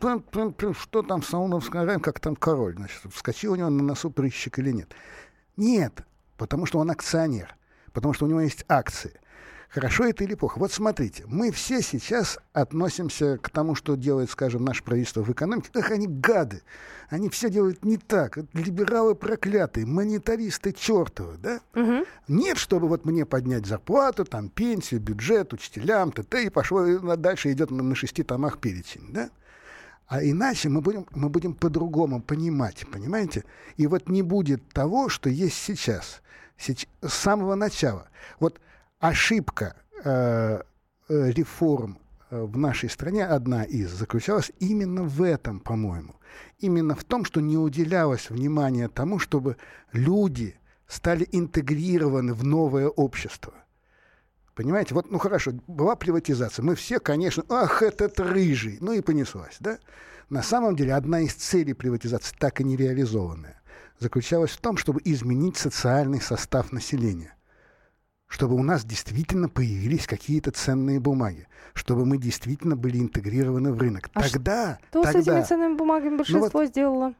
что 0.72 1.02
там 1.02 1.20
в 1.20 1.26
Саудовском 1.26 1.82
Аравии, 1.82 2.00
как 2.00 2.20
там 2.20 2.34
король, 2.34 2.74
значит, 2.74 3.00
вскочил 3.12 3.52
у 3.52 3.56
него 3.56 3.70
на 3.70 3.82
носу 3.82 4.10
прыщик 4.10 4.58
или 4.58 4.72
нет. 4.72 4.92
Нет, 5.56 6.04
потому 6.36 6.66
что 6.66 6.78
он 6.80 6.90
акционер, 6.90 7.56
потому 7.92 8.12
что 8.12 8.26
у 8.26 8.28
него 8.28 8.40
есть 8.40 8.64
акции. 8.68 9.12
Хорошо 9.76 10.06
это 10.06 10.24
или 10.24 10.34
плохо? 10.34 10.58
Вот 10.58 10.72
смотрите, 10.72 11.24
мы 11.26 11.50
все 11.50 11.82
сейчас 11.82 12.38
относимся 12.54 13.36
к 13.36 13.50
тому, 13.50 13.74
что 13.74 13.94
делает, 13.94 14.30
скажем, 14.30 14.64
наше 14.64 14.82
правительство 14.82 15.22
в 15.22 15.30
экономике. 15.30 15.68
Ах, 15.74 15.90
они 15.90 16.06
гады. 16.06 16.62
Они 17.10 17.28
все 17.28 17.50
делают 17.50 17.84
не 17.84 17.98
так. 17.98 18.38
Либералы 18.54 19.14
проклятые, 19.14 19.84
монетаристы 19.84 20.72
чертовы, 20.72 21.36
да? 21.36 21.60
Угу. 21.74 22.06
Нет, 22.28 22.56
чтобы 22.56 22.88
вот 22.88 23.04
мне 23.04 23.26
поднять 23.26 23.66
зарплату, 23.66 24.24
там, 24.24 24.48
пенсию, 24.48 25.00
бюджет, 25.00 25.52
учителям, 25.52 26.10
т.т. 26.10 26.44
И 26.44 26.48
пошло, 26.48 26.86
и 26.86 27.16
дальше 27.18 27.52
идет 27.52 27.70
на, 27.70 27.82
на 27.82 27.94
шести 27.94 28.22
томах 28.22 28.56
перечень, 28.56 29.12
да? 29.12 29.28
А 30.06 30.24
иначе 30.24 30.70
мы 30.70 30.80
будем, 30.80 31.04
мы 31.10 31.28
будем 31.28 31.52
по-другому 31.52 32.22
понимать, 32.22 32.86
понимаете? 32.90 33.44
И 33.76 33.86
вот 33.86 34.08
не 34.08 34.22
будет 34.22 34.66
того, 34.70 35.10
что 35.10 35.28
есть 35.28 35.56
сейчас, 35.56 36.22
сейчас 36.56 36.86
с 37.02 37.12
самого 37.12 37.56
начала. 37.56 38.08
Вот 38.40 38.58
ошибка 38.98 39.76
э, 40.04 40.60
э, 41.08 41.30
реформ 41.30 41.98
э, 42.30 42.42
в 42.42 42.56
нашей 42.56 42.90
стране, 42.90 43.26
одна 43.26 43.64
из, 43.64 43.90
заключалась 43.90 44.50
именно 44.58 45.02
в 45.02 45.22
этом, 45.22 45.60
по-моему. 45.60 46.16
Именно 46.58 46.94
в 46.94 47.04
том, 47.04 47.24
что 47.24 47.40
не 47.40 47.56
уделялось 47.56 48.30
внимания 48.30 48.88
тому, 48.88 49.18
чтобы 49.18 49.56
люди 49.92 50.56
стали 50.86 51.28
интегрированы 51.32 52.34
в 52.34 52.44
новое 52.44 52.88
общество. 52.88 53.52
Понимаете, 54.54 54.94
вот, 54.94 55.10
ну 55.10 55.18
хорошо, 55.18 55.52
была 55.66 55.96
приватизация. 55.96 56.62
Мы 56.62 56.74
все, 56.74 56.98
конечно, 56.98 57.44
ах, 57.48 57.82
этот 57.82 58.18
рыжий. 58.20 58.78
Ну 58.80 58.92
и 58.92 59.02
понеслась, 59.02 59.56
да? 59.60 59.78
На 60.30 60.42
самом 60.42 60.76
деле, 60.76 60.94
одна 60.94 61.20
из 61.20 61.34
целей 61.34 61.74
приватизации, 61.74 62.34
так 62.38 62.60
и 62.60 62.64
не 62.64 62.76
реализованная, 62.76 63.60
заключалась 63.98 64.52
в 64.52 64.60
том, 64.60 64.76
чтобы 64.76 65.00
изменить 65.04 65.56
социальный 65.56 66.20
состав 66.20 66.72
населения 66.72 67.35
чтобы 68.28 68.54
у 68.54 68.62
нас 68.62 68.84
действительно 68.84 69.48
появились 69.48 70.06
какие-то 70.06 70.50
ценные 70.50 71.00
бумаги, 71.00 71.46
чтобы 71.74 72.04
мы 72.04 72.18
действительно 72.18 72.76
были 72.76 72.98
интегрированы 72.98 73.72
в 73.72 73.78
рынок. 73.78 74.10
А 74.14 74.22
тогда, 74.22 74.78
что 74.90 75.02
тогда... 75.02 75.22
с 75.22 75.26
этими 75.26 75.42
ценными 75.42 75.76
бумагами 75.76 76.16
большинство 76.16 76.50
ну, 76.52 76.60
вот, 76.60 76.68
сделало? 76.68 77.14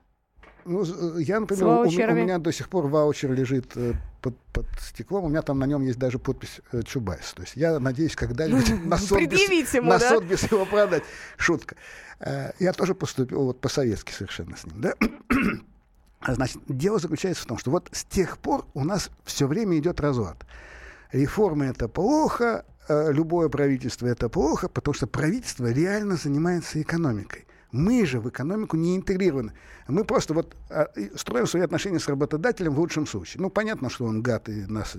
Ну, 0.64 0.84
э, 0.84 1.22
я, 1.22 1.38
например, 1.38 1.66
у, 1.66 1.82
у 1.82 2.14
меня 2.14 2.38
до 2.38 2.52
сих 2.52 2.68
пор 2.68 2.88
ваучер 2.88 3.32
лежит 3.32 3.72
э, 3.76 3.92
под, 4.20 4.36
под 4.52 4.66
стеклом, 4.80 5.24
у 5.24 5.28
меня 5.28 5.42
там 5.42 5.60
на 5.60 5.64
нем 5.64 5.82
есть 5.82 5.98
даже 5.98 6.18
подпись 6.18 6.60
э, 6.72 6.82
Чубайс. 6.82 7.32
То 7.34 7.42
есть 7.42 7.54
я 7.54 7.78
надеюсь, 7.78 8.16
когда-нибудь 8.16 8.84
на 8.84 8.98
Сотбис, 8.98 9.48
на 10.50 10.56
его 10.56 10.66
продать. 10.66 11.04
Шутка. 11.36 11.76
Э, 12.18 12.50
я 12.58 12.72
тоже 12.72 12.96
поступил 12.96 13.44
вот 13.44 13.60
по-советски 13.60 14.10
совершенно 14.10 14.56
с 14.56 14.64
ним, 14.64 14.80
да? 14.80 14.94
Значит, 16.34 16.60
дело 16.66 16.98
заключается 16.98 17.44
в 17.44 17.46
том, 17.46 17.58
что 17.58 17.70
вот 17.70 17.88
с 17.92 18.04
тех 18.04 18.38
пор 18.38 18.66
у 18.74 18.82
нас 18.82 19.10
все 19.24 19.46
время 19.46 19.78
идет 19.78 20.00
разлад 20.00 20.44
реформы 21.12 21.66
это 21.66 21.88
плохо, 21.88 22.64
э, 22.88 23.12
любое 23.12 23.48
правительство 23.48 24.06
это 24.06 24.28
плохо, 24.28 24.68
потому 24.68 24.94
что 24.94 25.06
правительство 25.06 25.70
реально 25.70 26.16
занимается 26.16 26.80
экономикой. 26.80 27.46
Мы 27.72 28.06
же 28.06 28.20
в 28.20 28.28
экономику 28.28 28.76
не 28.76 28.96
интегрированы. 28.96 29.52
Мы 29.88 30.04
просто 30.04 30.34
вот 30.34 30.56
а, 30.70 30.88
строим 31.16 31.46
свои 31.46 31.62
отношения 31.62 31.98
с 31.98 32.08
работодателем 32.08 32.72
в 32.72 32.78
лучшем 32.78 33.06
случае. 33.06 33.42
Ну, 33.42 33.50
понятно, 33.50 33.90
что 33.90 34.06
он 34.06 34.22
гад 34.22 34.48
и 34.48 34.64
нас 34.66 34.96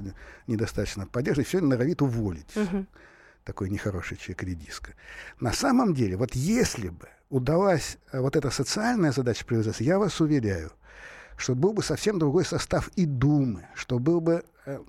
недостаточно 0.48 1.08
поддерживает, 1.08 1.48
все 1.48 1.62
норовит 1.62 2.02
уволить. 2.02 2.56
Угу. 2.56 2.86
Такой 3.46 3.70
нехороший 3.70 4.18
человек 4.18 4.44
редиска. 4.44 4.92
На 5.40 5.54
самом 5.54 5.94
деле, 5.94 6.18
вот 6.18 6.36
если 6.36 6.90
бы 6.90 7.08
удалась 7.30 7.98
э, 8.12 8.20
вот 8.20 8.36
эта 8.36 8.50
социальная 8.50 9.12
задача 9.12 9.46
привязаться, 9.46 9.84
я 9.84 9.98
вас 9.98 10.20
уверяю, 10.22 10.72
что 11.38 11.56
был 11.56 11.74
бы 11.74 11.84
совсем 11.84 12.20
другой 12.20 12.46
состав 12.46 12.90
и 12.90 13.06
Думы, 13.06 13.66
что 13.76 14.00
был 14.00 14.22
бы 14.22 14.44
э, 14.66 14.80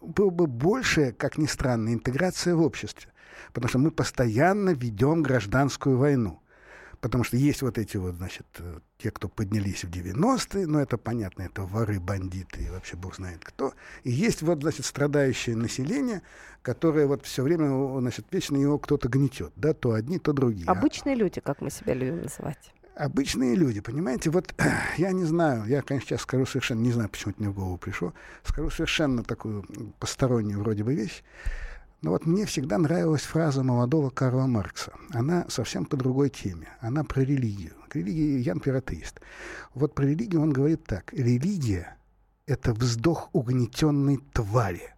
было 0.00 0.30
бы 0.30 0.46
больше, 0.46 1.12
как 1.12 1.38
ни 1.38 1.46
странно, 1.46 1.92
интеграция 1.92 2.54
в 2.54 2.62
обществе. 2.62 3.12
Потому 3.52 3.68
что 3.68 3.78
мы 3.78 3.90
постоянно 3.90 4.70
ведем 4.70 5.22
гражданскую 5.22 5.98
войну. 5.98 6.40
Потому 7.00 7.24
что 7.24 7.36
есть 7.36 7.62
вот 7.62 7.78
эти 7.78 7.96
вот, 7.96 8.14
значит, 8.14 8.46
э, 8.60 8.78
те, 8.98 9.10
кто 9.10 9.28
поднялись 9.28 9.82
в 9.82 9.90
90-е, 9.90 10.68
ну, 10.68 10.78
это 10.78 10.96
понятно, 10.96 11.42
это 11.42 11.62
воры, 11.62 11.98
бандиты 11.98 12.62
и 12.62 12.70
вообще 12.70 12.96
бог 12.96 13.16
знает 13.16 13.44
кто. 13.44 13.74
И 14.04 14.12
есть 14.12 14.42
вот, 14.42 14.62
значит, 14.62 14.86
страдающее 14.86 15.56
население, 15.56 16.22
которое 16.62 17.08
вот 17.08 17.26
все 17.26 17.42
время, 17.42 17.98
значит, 17.98 18.26
вечно 18.30 18.56
его 18.56 18.78
кто-то 18.78 19.08
гнетет, 19.08 19.52
да, 19.56 19.74
то 19.74 19.94
одни, 19.94 20.20
то 20.20 20.32
другие. 20.32 20.68
Обычные 20.68 21.16
люди, 21.16 21.40
как 21.40 21.60
мы 21.60 21.70
себя 21.70 21.94
любим 21.94 22.22
называть 22.22 22.72
обычные 23.02 23.56
люди, 23.56 23.80
понимаете, 23.80 24.30
вот 24.30 24.54
я 24.96 25.12
не 25.12 25.24
знаю, 25.24 25.64
я, 25.66 25.82
конечно, 25.82 26.10
сейчас 26.10 26.22
скажу 26.22 26.46
совершенно, 26.46 26.80
не 26.80 26.92
знаю, 26.92 27.08
почему 27.08 27.32
это 27.32 27.40
мне 27.42 27.50
в 27.50 27.54
голову 27.54 27.76
пришло, 27.76 28.14
скажу 28.44 28.70
совершенно 28.70 29.24
такую 29.24 29.64
постороннюю 29.98 30.60
вроде 30.60 30.84
бы 30.84 30.94
вещь, 30.94 31.22
но 32.00 32.10
вот 32.10 32.26
мне 32.26 32.46
всегда 32.46 32.78
нравилась 32.78 33.22
фраза 33.22 33.62
молодого 33.62 34.10
Карла 34.10 34.46
Маркса. 34.46 34.92
Она 35.10 35.46
совсем 35.48 35.84
по 35.84 35.96
другой 35.96 36.30
теме. 36.30 36.68
Она 36.80 37.04
про 37.04 37.20
религию. 37.20 37.74
К 37.88 37.94
религии 37.94 38.40
Ян 38.40 38.58
Пиратеист. 38.58 39.20
Вот 39.74 39.94
про 39.94 40.04
религию 40.04 40.42
он 40.42 40.52
говорит 40.52 40.82
так. 40.84 41.12
Религия— 41.12 41.96
это 42.46 42.74
вздох 42.74 43.30
угнетенной 43.32 44.18
твари. 44.32 44.94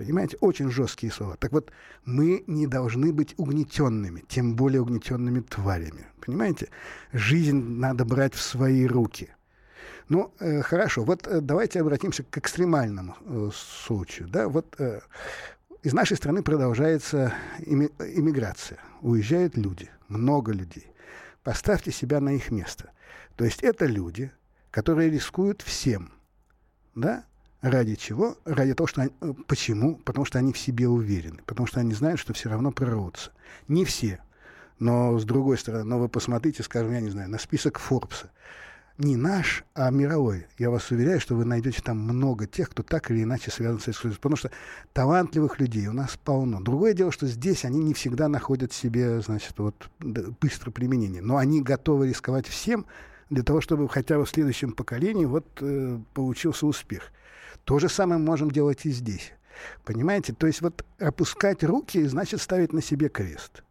Понимаете, 0.00 0.38
очень 0.40 0.70
жесткие 0.70 1.12
слова. 1.12 1.36
Так 1.36 1.52
вот, 1.52 1.70
мы 2.06 2.42
не 2.46 2.66
должны 2.66 3.12
быть 3.12 3.34
угнетенными, 3.36 4.24
тем 4.26 4.56
более 4.56 4.80
угнетенными 4.80 5.40
тварями. 5.40 6.06
Понимаете? 6.24 6.70
Жизнь 7.12 7.58
надо 7.58 8.06
брать 8.06 8.32
в 8.32 8.40
свои 8.40 8.86
руки. 8.86 9.28
Ну, 10.08 10.32
э, 10.40 10.62
хорошо, 10.62 11.04
вот 11.04 11.26
э, 11.26 11.42
давайте 11.42 11.82
обратимся 11.82 12.22
к 12.22 12.38
экстремальному 12.38 13.14
э, 13.20 13.50
случаю. 13.54 14.26
Да? 14.28 14.48
Вот 14.48 14.74
э, 14.78 15.00
из 15.82 15.92
нашей 15.92 16.16
страны 16.16 16.42
продолжается 16.42 17.34
ими, 17.58 17.90
иммиграция. 17.98 18.78
Уезжают 19.02 19.58
люди, 19.58 19.90
много 20.08 20.52
людей. 20.52 20.94
Поставьте 21.42 21.92
себя 21.92 22.20
на 22.20 22.30
их 22.30 22.50
место. 22.50 22.90
То 23.36 23.44
есть 23.44 23.62
это 23.62 23.84
люди, 23.84 24.32
которые 24.70 25.10
рискуют 25.10 25.60
всем. 25.60 26.10
Да? 26.94 27.26
Ради 27.62 27.94
чего? 27.94 28.38
Ради 28.44 28.74
того, 28.74 28.86
что 28.86 29.02
они... 29.02 29.10
Э, 29.20 29.34
почему? 29.46 29.96
Потому 29.96 30.24
что 30.24 30.38
они 30.38 30.52
в 30.52 30.58
себе 30.58 30.88
уверены. 30.88 31.40
Потому 31.44 31.66
что 31.66 31.80
они 31.80 31.92
знают, 31.92 32.18
что 32.18 32.32
все 32.32 32.48
равно 32.48 32.72
прорвутся. 32.72 33.32
Не 33.68 33.84
все. 33.84 34.20
Но 34.78 35.18
с 35.18 35.24
другой 35.24 35.58
стороны, 35.58 35.84
но 35.84 35.98
вы 35.98 36.08
посмотрите, 36.08 36.62
скажем, 36.62 36.92
я 36.92 37.00
не 37.00 37.10
знаю, 37.10 37.28
на 37.28 37.38
список 37.38 37.78
Форбса. 37.78 38.30
Не 38.96 39.16
наш, 39.16 39.64
а 39.74 39.90
мировой. 39.90 40.46
Я 40.58 40.70
вас 40.70 40.90
уверяю, 40.90 41.20
что 41.20 41.34
вы 41.34 41.44
найдете 41.44 41.82
там 41.82 41.98
много 41.98 42.46
тех, 42.46 42.70
кто 42.70 42.82
так 42.82 43.10
или 43.10 43.22
иначе 43.22 43.50
связан 43.50 43.78
с 43.78 43.88
эксклюзивом. 43.88 44.16
Потому 44.16 44.36
что 44.36 44.50
талантливых 44.94 45.60
людей 45.60 45.86
у 45.86 45.92
нас 45.92 46.18
полно. 46.22 46.60
Другое 46.60 46.94
дело, 46.94 47.12
что 47.12 47.26
здесь 47.26 47.66
они 47.66 47.80
не 47.80 47.92
всегда 47.92 48.28
находят 48.28 48.72
себе, 48.72 49.20
значит, 49.20 49.58
вот 49.58 49.90
быстрое 49.98 50.72
применение. 50.72 51.20
Но 51.20 51.36
они 51.36 51.60
готовы 51.62 52.08
рисковать 52.08 52.46
всем 52.46 52.86
для 53.28 53.42
того, 53.42 53.60
чтобы 53.60 53.86
хотя 53.88 54.16
бы 54.16 54.24
в 54.24 54.30
следующем 54.30 54.72
поколении 54.72 55.26
вот 55.26 55.46
э, 55.60 55.98
получился 56.14 56.66
успех. 56.66 57.12
То 57.64 57.78
же 57.78 57.88
самое 57.88 58.20
можем 58.20 58.50
делать 58.50 58.86
и 58.86 58.90
здесь. 58.90 59.32
Понимаете? 59.84 60.32
То 60.32 60.46
есть 60.46 60.60
вот 60.60 60.84
опускать 60.98 61.62
руки 61.64 62.02
значит 62.04 62.40
ставить 62.40 62.72
на 62.72 62.82
себе 62.82 63.08
крест. 63.08 63.62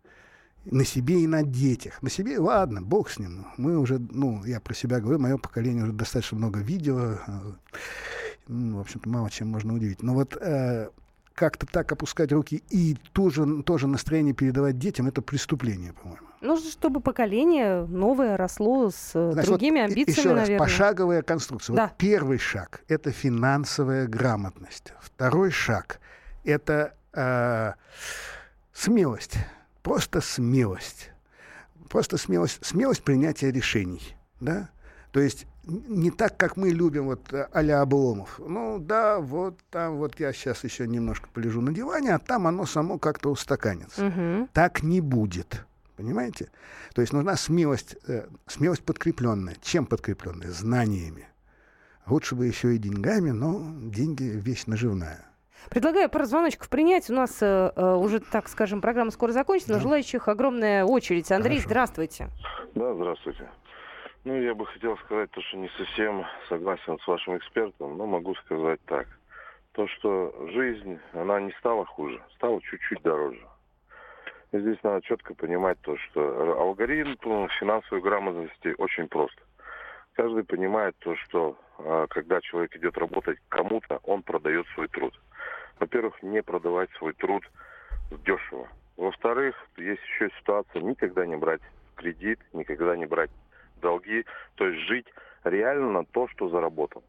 На 0.66 0.86
себе 0.86 1.24
и 1.24 1.28
на 1.28 1.44
детях. 1.44 2.02
На 2.04 2.10
себе, 2.10 2.38
ладно, 2.38 2.82
бог 2.82 3.10
с 3.10 3.18
ним. 3.18 3.48
Мы 3.58 3.78
уже, 3.78 3.98
ну, 3.98 4.44
я 4.46 4.60
про 4.60 4.74
себя 4.74 5.00
говорю, 5.00 5.20
мое 5.20 5.38
поколение 5.38 5.84
уже 5.84 5.94
достаточно 5.94 6.38
много 6.38 6.60
видео. 6.60 7.18
Ну, 8.48 8.78
в 8.78 8.82
общем-то, 8.82 9.08
мало 9.10 9.30
чем 9.30 9.48
можно 9.48 9.74
удивить. 9.74 10.04
Но 10.04 10.14
вот 10.14 10.36
э, 10.36 10.90
как-то 11.40 11.66
так 11.66 11.90
опускать 11.90 12.34
руки 12.34 12.62
и 12.70 12.98
тоже, 13.14 13.64
тоже 13.64 13.88
настроение 13.88 14.34
передавать 14.34 14.78
детям, 14.78 15.08
это 15.08 15.22
преступление, 15.22 15.94
по-моему. 15.94 16.28
Нужно, 16.42 16.70
чтобы 16.70 17.00
поколение 17.00 17.86
новое 17.86 18.36
росло 18.36 18.90
с 18.90 19.12
э, 19.14 19.32
Значит, 19.32 19.50
другими 19.50 19.80
вот 19.80 19.90
амбициями, 19.90 20.20
еще 20.20 20.34
раз, 20.34 20.42
наверное. 20.42 20.60
пошаговая 20.60 21.22
конструкция. 21.22 21.76
Да. 21.78 21.84
Вот 21.84 21.98
первый 21.98 22.40
шаг– 22.40 22.82
это 22.90 23.12
финансовая 23.12 24.06
грамотность. 24.08 24.92
Второй 25.00 25.52
шаг– 25.52 26.02
это 26.44 26.94
э, 27.14 27.72
смелость. 28.74 29.38
Просто 29.82 30.20
смелость. 30.20 31.12
Просто 31.90 32.18
смелость, 32.18 32.66
смелость 32.66 33.04
принятия 33.04 33.50
решений. 33.50 34.18
Да? 34.42 34.70
То 35.14 35.22
есть 35.22 35.46
не 35.70 36.12
так, 36.12 36.38
как 36.38 36.58
мы 36.58 36.70
любим, 36.70 37.06
вот 37.06 37.34
а-ля 37.52 37.82
Обломов. 37.82 38.40
Ну 38.40 38.80
да, 38.80 39.20
вот 39.20 39.60
там 39.70 39.98
вот 39.98 40.20
я 40.20 40.34
сейчас 40.34 40.64
еще 40.64 40.88
немножко 40.88 41.30
полежу 41.34 41.62
на 41.62 41.74
диване, 41.74 42.16
а 42.16 42.20
там 42.20 42.48
оно 42.48 42.66
само 42.66 42.98
как-то 42.98 43.30
устаканится. 43.30 44.08
Угу. 44.08 44.50
Так 44.54 44.84
не 44.84 45.02
будет. 45.02 45.66
Понимаете? 45.96 46.50
То 46.94 47.02
есть 47.02 47.12
нужна 47.12 47.36
смелость, 47.36 47.98
э, 48.08 48.28
смелость 48.48 48.84
подкрепленная. 48.84 49.58
Чем 49.62 49.86
подкрепленная? 49.86 50.50
Знаниями. 50.50 51.28
Лучше 52.08 52.36
бы 52.36 52.46
еще 52.48 52.74
и 52.76 52.78
деньгами, 52.78 53.32
но 53.32 53.62
деньги 53.82 54.24
вещь 54.24 54.66
наживная. 54.66 55.26
Предлагаю 55.70 56.10
пару 56.10 56.26
звоночков 56.26 56.70
принять. 56.70 57.10
У 57.10 57.14
нас 57.14 57.38
э, 57.42 57.74
э 57.76 57.96
уже, 57.96 58.22
так 58.22 58.48
скажем, 58.48 58.80
программа 58.80 59.12
скоро 59.12 59.32
закончится, 59.32 59.74
но 59.74 59.80
желающих 59.80 60.28
огромная 60.28 60.86
очередь. 60.86 61.32
Андрей, 61.32 61.58
Хорошо. 61.58 61.70
здравствуйте. 61.70 62.30
Да, 62.76 62.94
здравствуйте. 62.94 63.50
Ну, 64.26 64.36
я 64.42 64.54
бы 64.54 64.66
хотел 64.66 64.98
сказать 64.98 65.32
то, 65.32 65.42
что 65.42 65.58
не 65.58 65.70
совсем 65.70 66.26
согласен 66.50 67.00
с 67.00 67.08
вашим 67.08 67.38
экспертом, 67.38 67.98
но 67.98 68.06
могу 68.06 68.36
сказать 68.36 68.82
так. 68.86 69.08
То, 69.72 69.88
что 69.88 70.34
жизнь, 70.52 71.00
она 71.14 71.40
не 71.40 71.52
стала 71.54 71.86
хуже, 71.86 72.22
стала 72.36 72.62
чуть-чуть 72.62 73.02
дороже. 73.02 73.40
И 74.52 74.60
здесь 74.60 74.78
надо 74.84 75.02
четко 75.04 75.34
понимать 75.36 75.80
то, 75.82 75.96
что 75.98 76.60
алгоритм 76.60 77.48
финансовой 77.60 78.02
грамотности 78.02 78.76
очень 78.78 79.08
прост. 79.08 79.38
Каждый 80.14 80.44
понимает 80.44 80.98
то, 81.00 81.16
что 81.16 81.58
а, 81.78 82.08
когда 82.08 82.42
человек 82.42 82.76
идет 82.76 82.98
работать 82.98 83.38
кому-то, 83.48 84.00
он 84.04 84.24
продает 84.24 84.68
свой 84.74 84.90
труд. 84.90 85.14
Во-первых, 85.80 86.22
не 86.24 86.44
продавать 86.44 86.90
свой 86.98 87.14
труд 87.14 87.44
дешево. 88.26 88.68
Во-вторых, 88.98 89.56
есть 89.78 90.02
еще 90.04 90.30
ситуация 90.40 90.82
никогда 90.82 91.26
не 91.26 91.38
брать 91.38 91.62
кредит, 91.96 92.40
никогда 92.52 92.98
не 92.98 93.06
брать 93.06 93.32
долги, 93.80 94.26
то 94.56 94.68
есть 94.68 94.82
жить 94.88 95.08
реально 95.44 95.92
на 95.92 96.06
то, 96.06 96.28
что 96.30 96.50
заработал. 96.50 97.04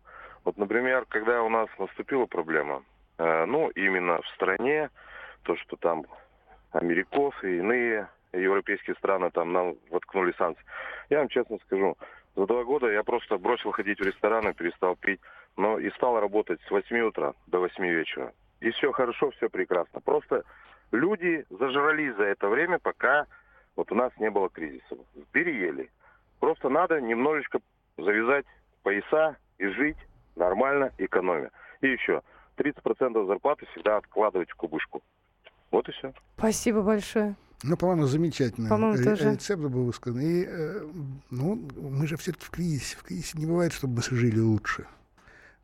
Вот, 0.44 0.56
например, 0.56 1.04
когда 1.08 1.42
у 1.42 1.48
нас 1.48 1.68
наступила 1.78 2.26
проблема, 2.26 2.82
э, 3.18 3.44
ну, 3.46 3.68
именно 3.70 4.20
в 4.22 4.28
стране, 4.28 4.90
то, 5.42 5.56
что 5.56 5.76
там 5.76 6.04
Америкос 6.72 7.34
и 7.42 7.58
иные 7.58 8.08
европейские 8.32 8.96
страны 8.96 9.30
там 9.30 9.52
нам 9.52 9.74
воткнули 9.90 10.32
санкции. 10.38 10.64
Я 11.08 11.18
вам 11.18 11.28
честно 11.28 11.58
скажу, 11.66 11.96
за 12.36 12.46
два 12.46 12.64
года 12.64 12.90
я 12.90 13.02
просто 13.02 13.38
бросил 13.38 13.72
ходить 13.72 13.98
в 13.98 14.06
рестораны, 14.06 14.54
перестал 14.54 14.96
пить, 14.96 15.20
но 15.56 15.78
и 15.78 15.90
стал 15.90 16.20
работать 16.20 16.60
с 16.62 16.70
8 16.70 17.00
утра 17.00 17.34
до 17.48 17.58
8 17.58 17.84
вечера. 17.84 18.32
и 18.60 18.70
все 18.70 18.92
хорошо, 18.92 19.30
все 19.30 19.48
прекрасно. 19.48 20.00
Просто 20.00 20.44
люди 20.92 21.44
зажрались 21.50 22.14
за 22.16 22.24
это 22.24 22.48
время, 22.48 22.78
пока 22.78 23.26
вот 23.74 23.90
у 23.90 23.94
нас 23.94 24.12
не 24.18 24.30
было 24.30 24.48
кризиса. 24.48 24.96
Переели. 25.32 25.90
Просто 26.40 26.68
надо 26.68 27.00
немножечко 27.00 27.60
завязать 27.96 28.46
пояса 28.82 29.36
и 29.58 29.66
жить 29.66 29.98
нормально, 30.36 30.90
экономя. 30.98 31.50
И 31.82 31.88
еще, 31.88 32.22
30% 32.56 33.26
зарплаты 33.26 33.66
всегда 33.66 33.98
откладывать 33.98 34.50
в 34.50 34.54
кубышку. 34.56 35.02
Вот 35.70 35.88
и 35.88 35.92
все. 35.92 36.12
Спасибо 36.36 36.82
большое. 36.82 37.36
Ну, 37.62 37.76
по-моему, 37.76 38.06
замечательно. 38.06 38.70
По-моему, 38.70 39.02
тоже. 39.04 39.32
Рецепт 39.32 39.62
был 39.62 39.84
высказан. 39.84 40.20
И, 40.20 40.44
э, 40.48 40.80
ну, 41.30 41.68
мы 41.76 42.06
же 42.06 42.16
все-таки 42.16 42.44
в 42.46 42.50
кризисе. 42.50 42.96
В 42.96 43.02
кризисе 43.02 43.38
не 43.38 43.44
бывает, 43.44 43.72
чтобы 43.72 43.96
мы 43.96 44.02
жили 44.02 44.40
лучше. 44.40 44.86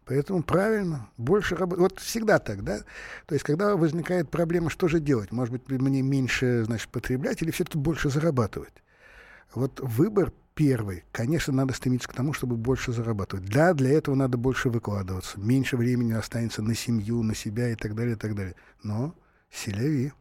Поэтому 0.04 0.42
правильно, 0.42 1.08
больше 1.16 1.56
работать. 1.56 1.80
Вот 1.80 1.98
всегда 1.98 2.38
так, 2.38 2.62
да? 2.62 2.80
То 3.26 3.34
есть, 3.34 3.44
когда 3.44 3.76
возникает 3.76 4.30
проблема, 4.30 4.68
что 4.70 4.88
же 4.88 5.00
делать? 5.00 5.32
Может 5.32 5.52
быть, 5.52 5.68
мне 5.68 6.02
меньше, 6.02 6.64
значит, 6.64 6.90
потреблять 6.90 7.42
или 7.42 7.50
все-таки 7.50 7.78
больше 7.78 8.10
зарабатывать? 8.10 8.74
Вот 9.54 9.80
выбор 9.80 10.32
первый. 10.56 11.04
Конечно, 11.12 11.52
надо 11.52 11.74
стремиться 11.74 12.08
к 12.08 12.14
тому, 12.14 12.32
чтобы 12.32 12.56
больше 12.56 12.90
зарабатывать. 12.90 13.46
Да, 13.48 13.74
для 13.74 13.90
этого 13.90 14.14
надо 14.16 14.38
больше 14.38 14.70
выкладываться. 14.70 15.38
Меньше 15.38 15.76
времени 15.76 16.14
останется 16.14 16.62
на 16.62 16.74
семью, 16.74 17.22
на 17.22 17.34
себя 17.34 17.68
и 17.68 17.76
так 17.76 17.94
далее, 17.94 18.14
и 18.14 18.18
так 18.18 18.34
далее. 18.34 18.56
Но 18.82 19.14
селяви. 19.50 20.12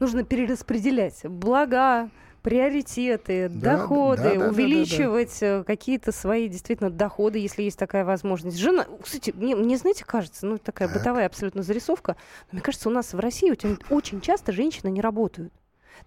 Нужно 0.00 0.24
перераспределять 0.24 1.20
блага, 1.24 2.10
приоритеты, 2.40 3.50
Да, 3.50 3.76
доходы, 3.76 4.22
да, 4.22 4.28
да, 4.30 4.34
да, 4.34 4.40
да, 4.44 4.48
увеличивать 4.50 5.42
э, 5.42 5.62
какие-то 5.64 6.10
свои 6.10 6.48
действительно 6.48 6.90
доходы, 6.90 7.38
если 7.38 7.62
есть 7.62 7.78
такая 7.78 8.04
возможность. 8.04 8.56
Жена, 8.56 8.86
кстати, 9.02 9.32
мне, 9.36 9.54
мне 9.54 9.76
знаете, 9.76 10.04
кажется, 10.06 10.46
ну 10.46 10.56
такая 10.56 10.88
Так. 10.88 10.96
бытовая 10.96 11.26
абсолютно 11.26 11.62
зарисовка, 11.62 12.16
но 12.46 12.56
мне 12.56 12.62
кажется, 12.62 12.88
у 12.88 12.92
нас 12.92 13.12
в 13.12 13.18
России 13.18 13.52
очень 13.92 14.20
часто 14.22 14.52
женщины 14.52 14.88
не 14.88 15.02
работают. 15.02 15.52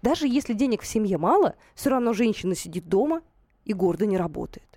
Даже 0.02 0.26
если 0.26 0.54
денег 0.54 0.82
в 0.82 0.86
семье 0.86 1.18
мало, 1.18 1.54
все 1.74 1.90
равно 1.90 2.14
женщина 2.14 2.54
сидит 2.54 2.88
дома 2.88 3.20
и 3.64 3.72
гордо 3.72 4.06
не 4.06 4.16
работает 4.16 4.70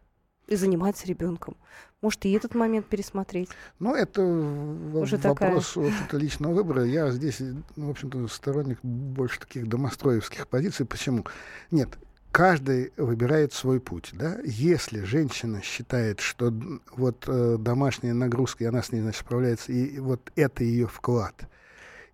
и 0.47 0.55
занимается 0.55 1.07
ребенком. 1.07 1.55
Может, 2.01 2.25
и 2.25 2.31
этот 2.31 2.53
момент 2.53 2.87
пересмотреть. 2.87 3.49
Ну, 3.79 3.95
это 3.95 4.21
Уже 4.21 5.17
такая. 5.17 5.49
вопрос 5.51 5.77
общем-то, 5.77 6.17
личного 6.17 6.53
выбора. 6.53 6.83
Я 6.83 7.09
здесь, 7.11 7.39
ну, 7.75 7.87
в 7.87 7.91
общем-то, 7.91 8.27
сторонник 8.27 8.79
больше 8.83 9.39
таких 9.39 9.67
домостроевских 9.69 10.47
позиций. 10.49 10.85
Почему? 10.85 11.25
Нет, 11.71 11.97
каждый 12.31 12.91
выбирает 12.97 13.53
свой 13.53 13.79
путь. 13.79 14.09
Да? 14.13 14.37
Если 14.43 15.03
женщина 15.03 15.61
считает, 15.61 16.19
что 16.19 16.53
вот 16.95 17.23
э, 17.27 17.57
домашняя 17.57 18.13
нагрузка, 18.13 18.65
и 18.65 18.67
она 18.67 18.83
с 18.83 18.91
ней, 18.91 18.99
значит, 18.99 19.21
справляется, 19.21 19.71
и 19.71 19.99
вот 19.99 20.29
это 20.35 20.65
ее 20.65 20.87
вклад, 20.87 21.35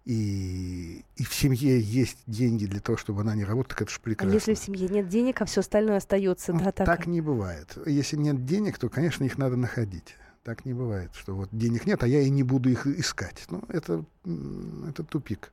и, 0.06 1.04
и 1.18 1.24
в 1.24 1.34
семье 1.34 1.80
есть 1.80 2.18
деньги 2.28 2.66
для 2.66 2.80
того, 2.80 2.98
чтобы 2.98 3.22
она 3.22 3.36
не 3.36 3.44
работала, 3.44 3.70
так 3.70 3.82
это 3.84 3.92
же 3.92 3.98
А 4.00 4.04
прекрасно. 4.04 4.34
если 4.34 4.54
в 4.54 4.60
семье 4.60 4.88
нет 4.88 5.08
денег, 5.08 5.42
а 5.42 5.46
все 5.46 5.60
остальное 5.62 5.98
остается, 5.98 6.54
Ну, 6.54 6.60
да, 6.60 6.72
так. 6.72 6.86
так 6.86 7.08
не 7.08 7.22
бывает. 7.22 7.78
Если 7.86 8.16
нет 8.18 8.46
денег, 8.46 8.78
то, 8.78 8.90
конечно, 8.90 9.24
их 9.24 9.38
надо 9.38 9.56
находить. 9.56 10.16
Так 10.44 10.66
не 10.66 10.74
бывает, 10.74 11.12
что 11.14 11.36
вот 11.36 11.50
денег 11.52 11.86
нет, 11.86 12.02
а 12.04 12.08
я 12.08 12.22
и 12.22 12.30
не 12.30 12.44
буду 12.44 12.70
их 12.70 12.88
искать. 12.88 13.46
Ну, 13.50 13.62
это, 13.68 14.04
это 14.88 15.04
тупик. 15.04 15.52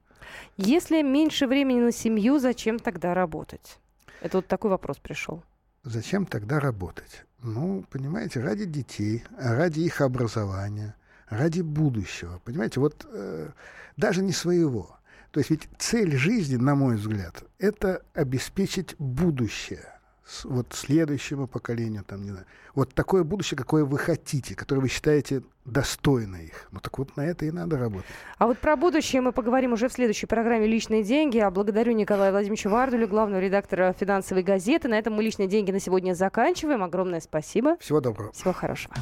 Если 0.57 1.03
меньше 1.03 1.47
времени 1.47 1.81
на 1.81 1.93
семью, 1.93 2.39
зачем 2.39 2.79
тогда 2.79 3.15
работать? 3.15 3.79
Это 4.23 4.39
вот 4.39 4.47
такой 4.47 4.71
вопрос 4.71 4.97
пришел. 4.99 5.43
Зачем 5.85 6.25
тогда 6.27 6.59
работать? 6.61 7.25
Ну, 7.43 7.85
понимаете, 7.91 8.41
ради 8.41 8.65
детей, 8.65 9.23
ради 9.39 9.81
их 9.81 10.01
образования, 10.01 10.95
ради 11.29 11.61
будущего. 11.63 12.41
Понимаете, 12.45 12.81
вот 12.81 13.07
э, 13.11 13.49
даже 13.97 14.23
не 14.23 14.33
своего. 14.33 14.97
То 15.31 15.41
есть 15.41 15.51
ведь 15.51 15.69
цель 15.79 16.17
жизни, 16.17 16.57
на 16.57 16.75
мой 16.75 16.97
взгляд, 16.97 17.43
это 17.59 18.03
обеспечить 18.15 18.95
будущее 18.99 19.85
с- 20.25 20.45
вот 20.45 20.73
следующему 20.73 21.47
поколению, 21.47 22.05
там, 22.05 22.23
не 22.23 22.31
знаю. 22.31 22.47
Вот 22.75 22.95
такое 22.95 23.23
будущее, 23.25 23.57
какое 23.59 23.85
вы 23.85 23.99
хотите, 23.99 24.55
которое 24.55 24.81
вы 24.83 24.89
считаете 24.89 25.43
достойно 25.65 26.37
их. 26.37 26.69
Ну 26.73 26.81
так 26.81 26.99
вот 26.99 27.17
на 27.17 27.23
это 27.23 27.45
и 27.45 27.51
надо 27.51 27.79
работать. 27.79 28.07
А 28.39 28.47
вот 28.47 28.59
про 28.59 28.77
будущее 28.77 29.21
мы 29.23 29.33
поговорим 29.33 29.73
уже 29.73 29.89
в 29.89 29.93
следующей 29.93 30.27
программе 30.27 30.67
«Личные 30.67 31.03
деньги». 31.03 31.39
А 31.39 31.51
благодарю 31.51 31.93
Николая 31.93 32.31
Владимировича 32.31 32.71
Вардулю, 32.71 33.09
главного 33.09 33.41
редактора 33.41 33.95
финансовой 33.99 34.43
газеты. 34.43 34.89
На 34.89 34.99
этом 34.99 35.15
мы 35.15 35.23
«Личные 35.23 35.49
деньги» 35.49 35.71
на 35.71 35.81
сегодня 35.81 36.15
заканчиваем. 36.15 36.83
Огромное 36.83 37.21
спасибо. 37.21 37.77
Всего 37.79 38.01
доброго. 38.01 38.33
Всего 38.33 38.53
хорошего. 38.53 38.95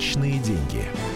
Личные 0.00 0.38
деньги. 0.38 1.09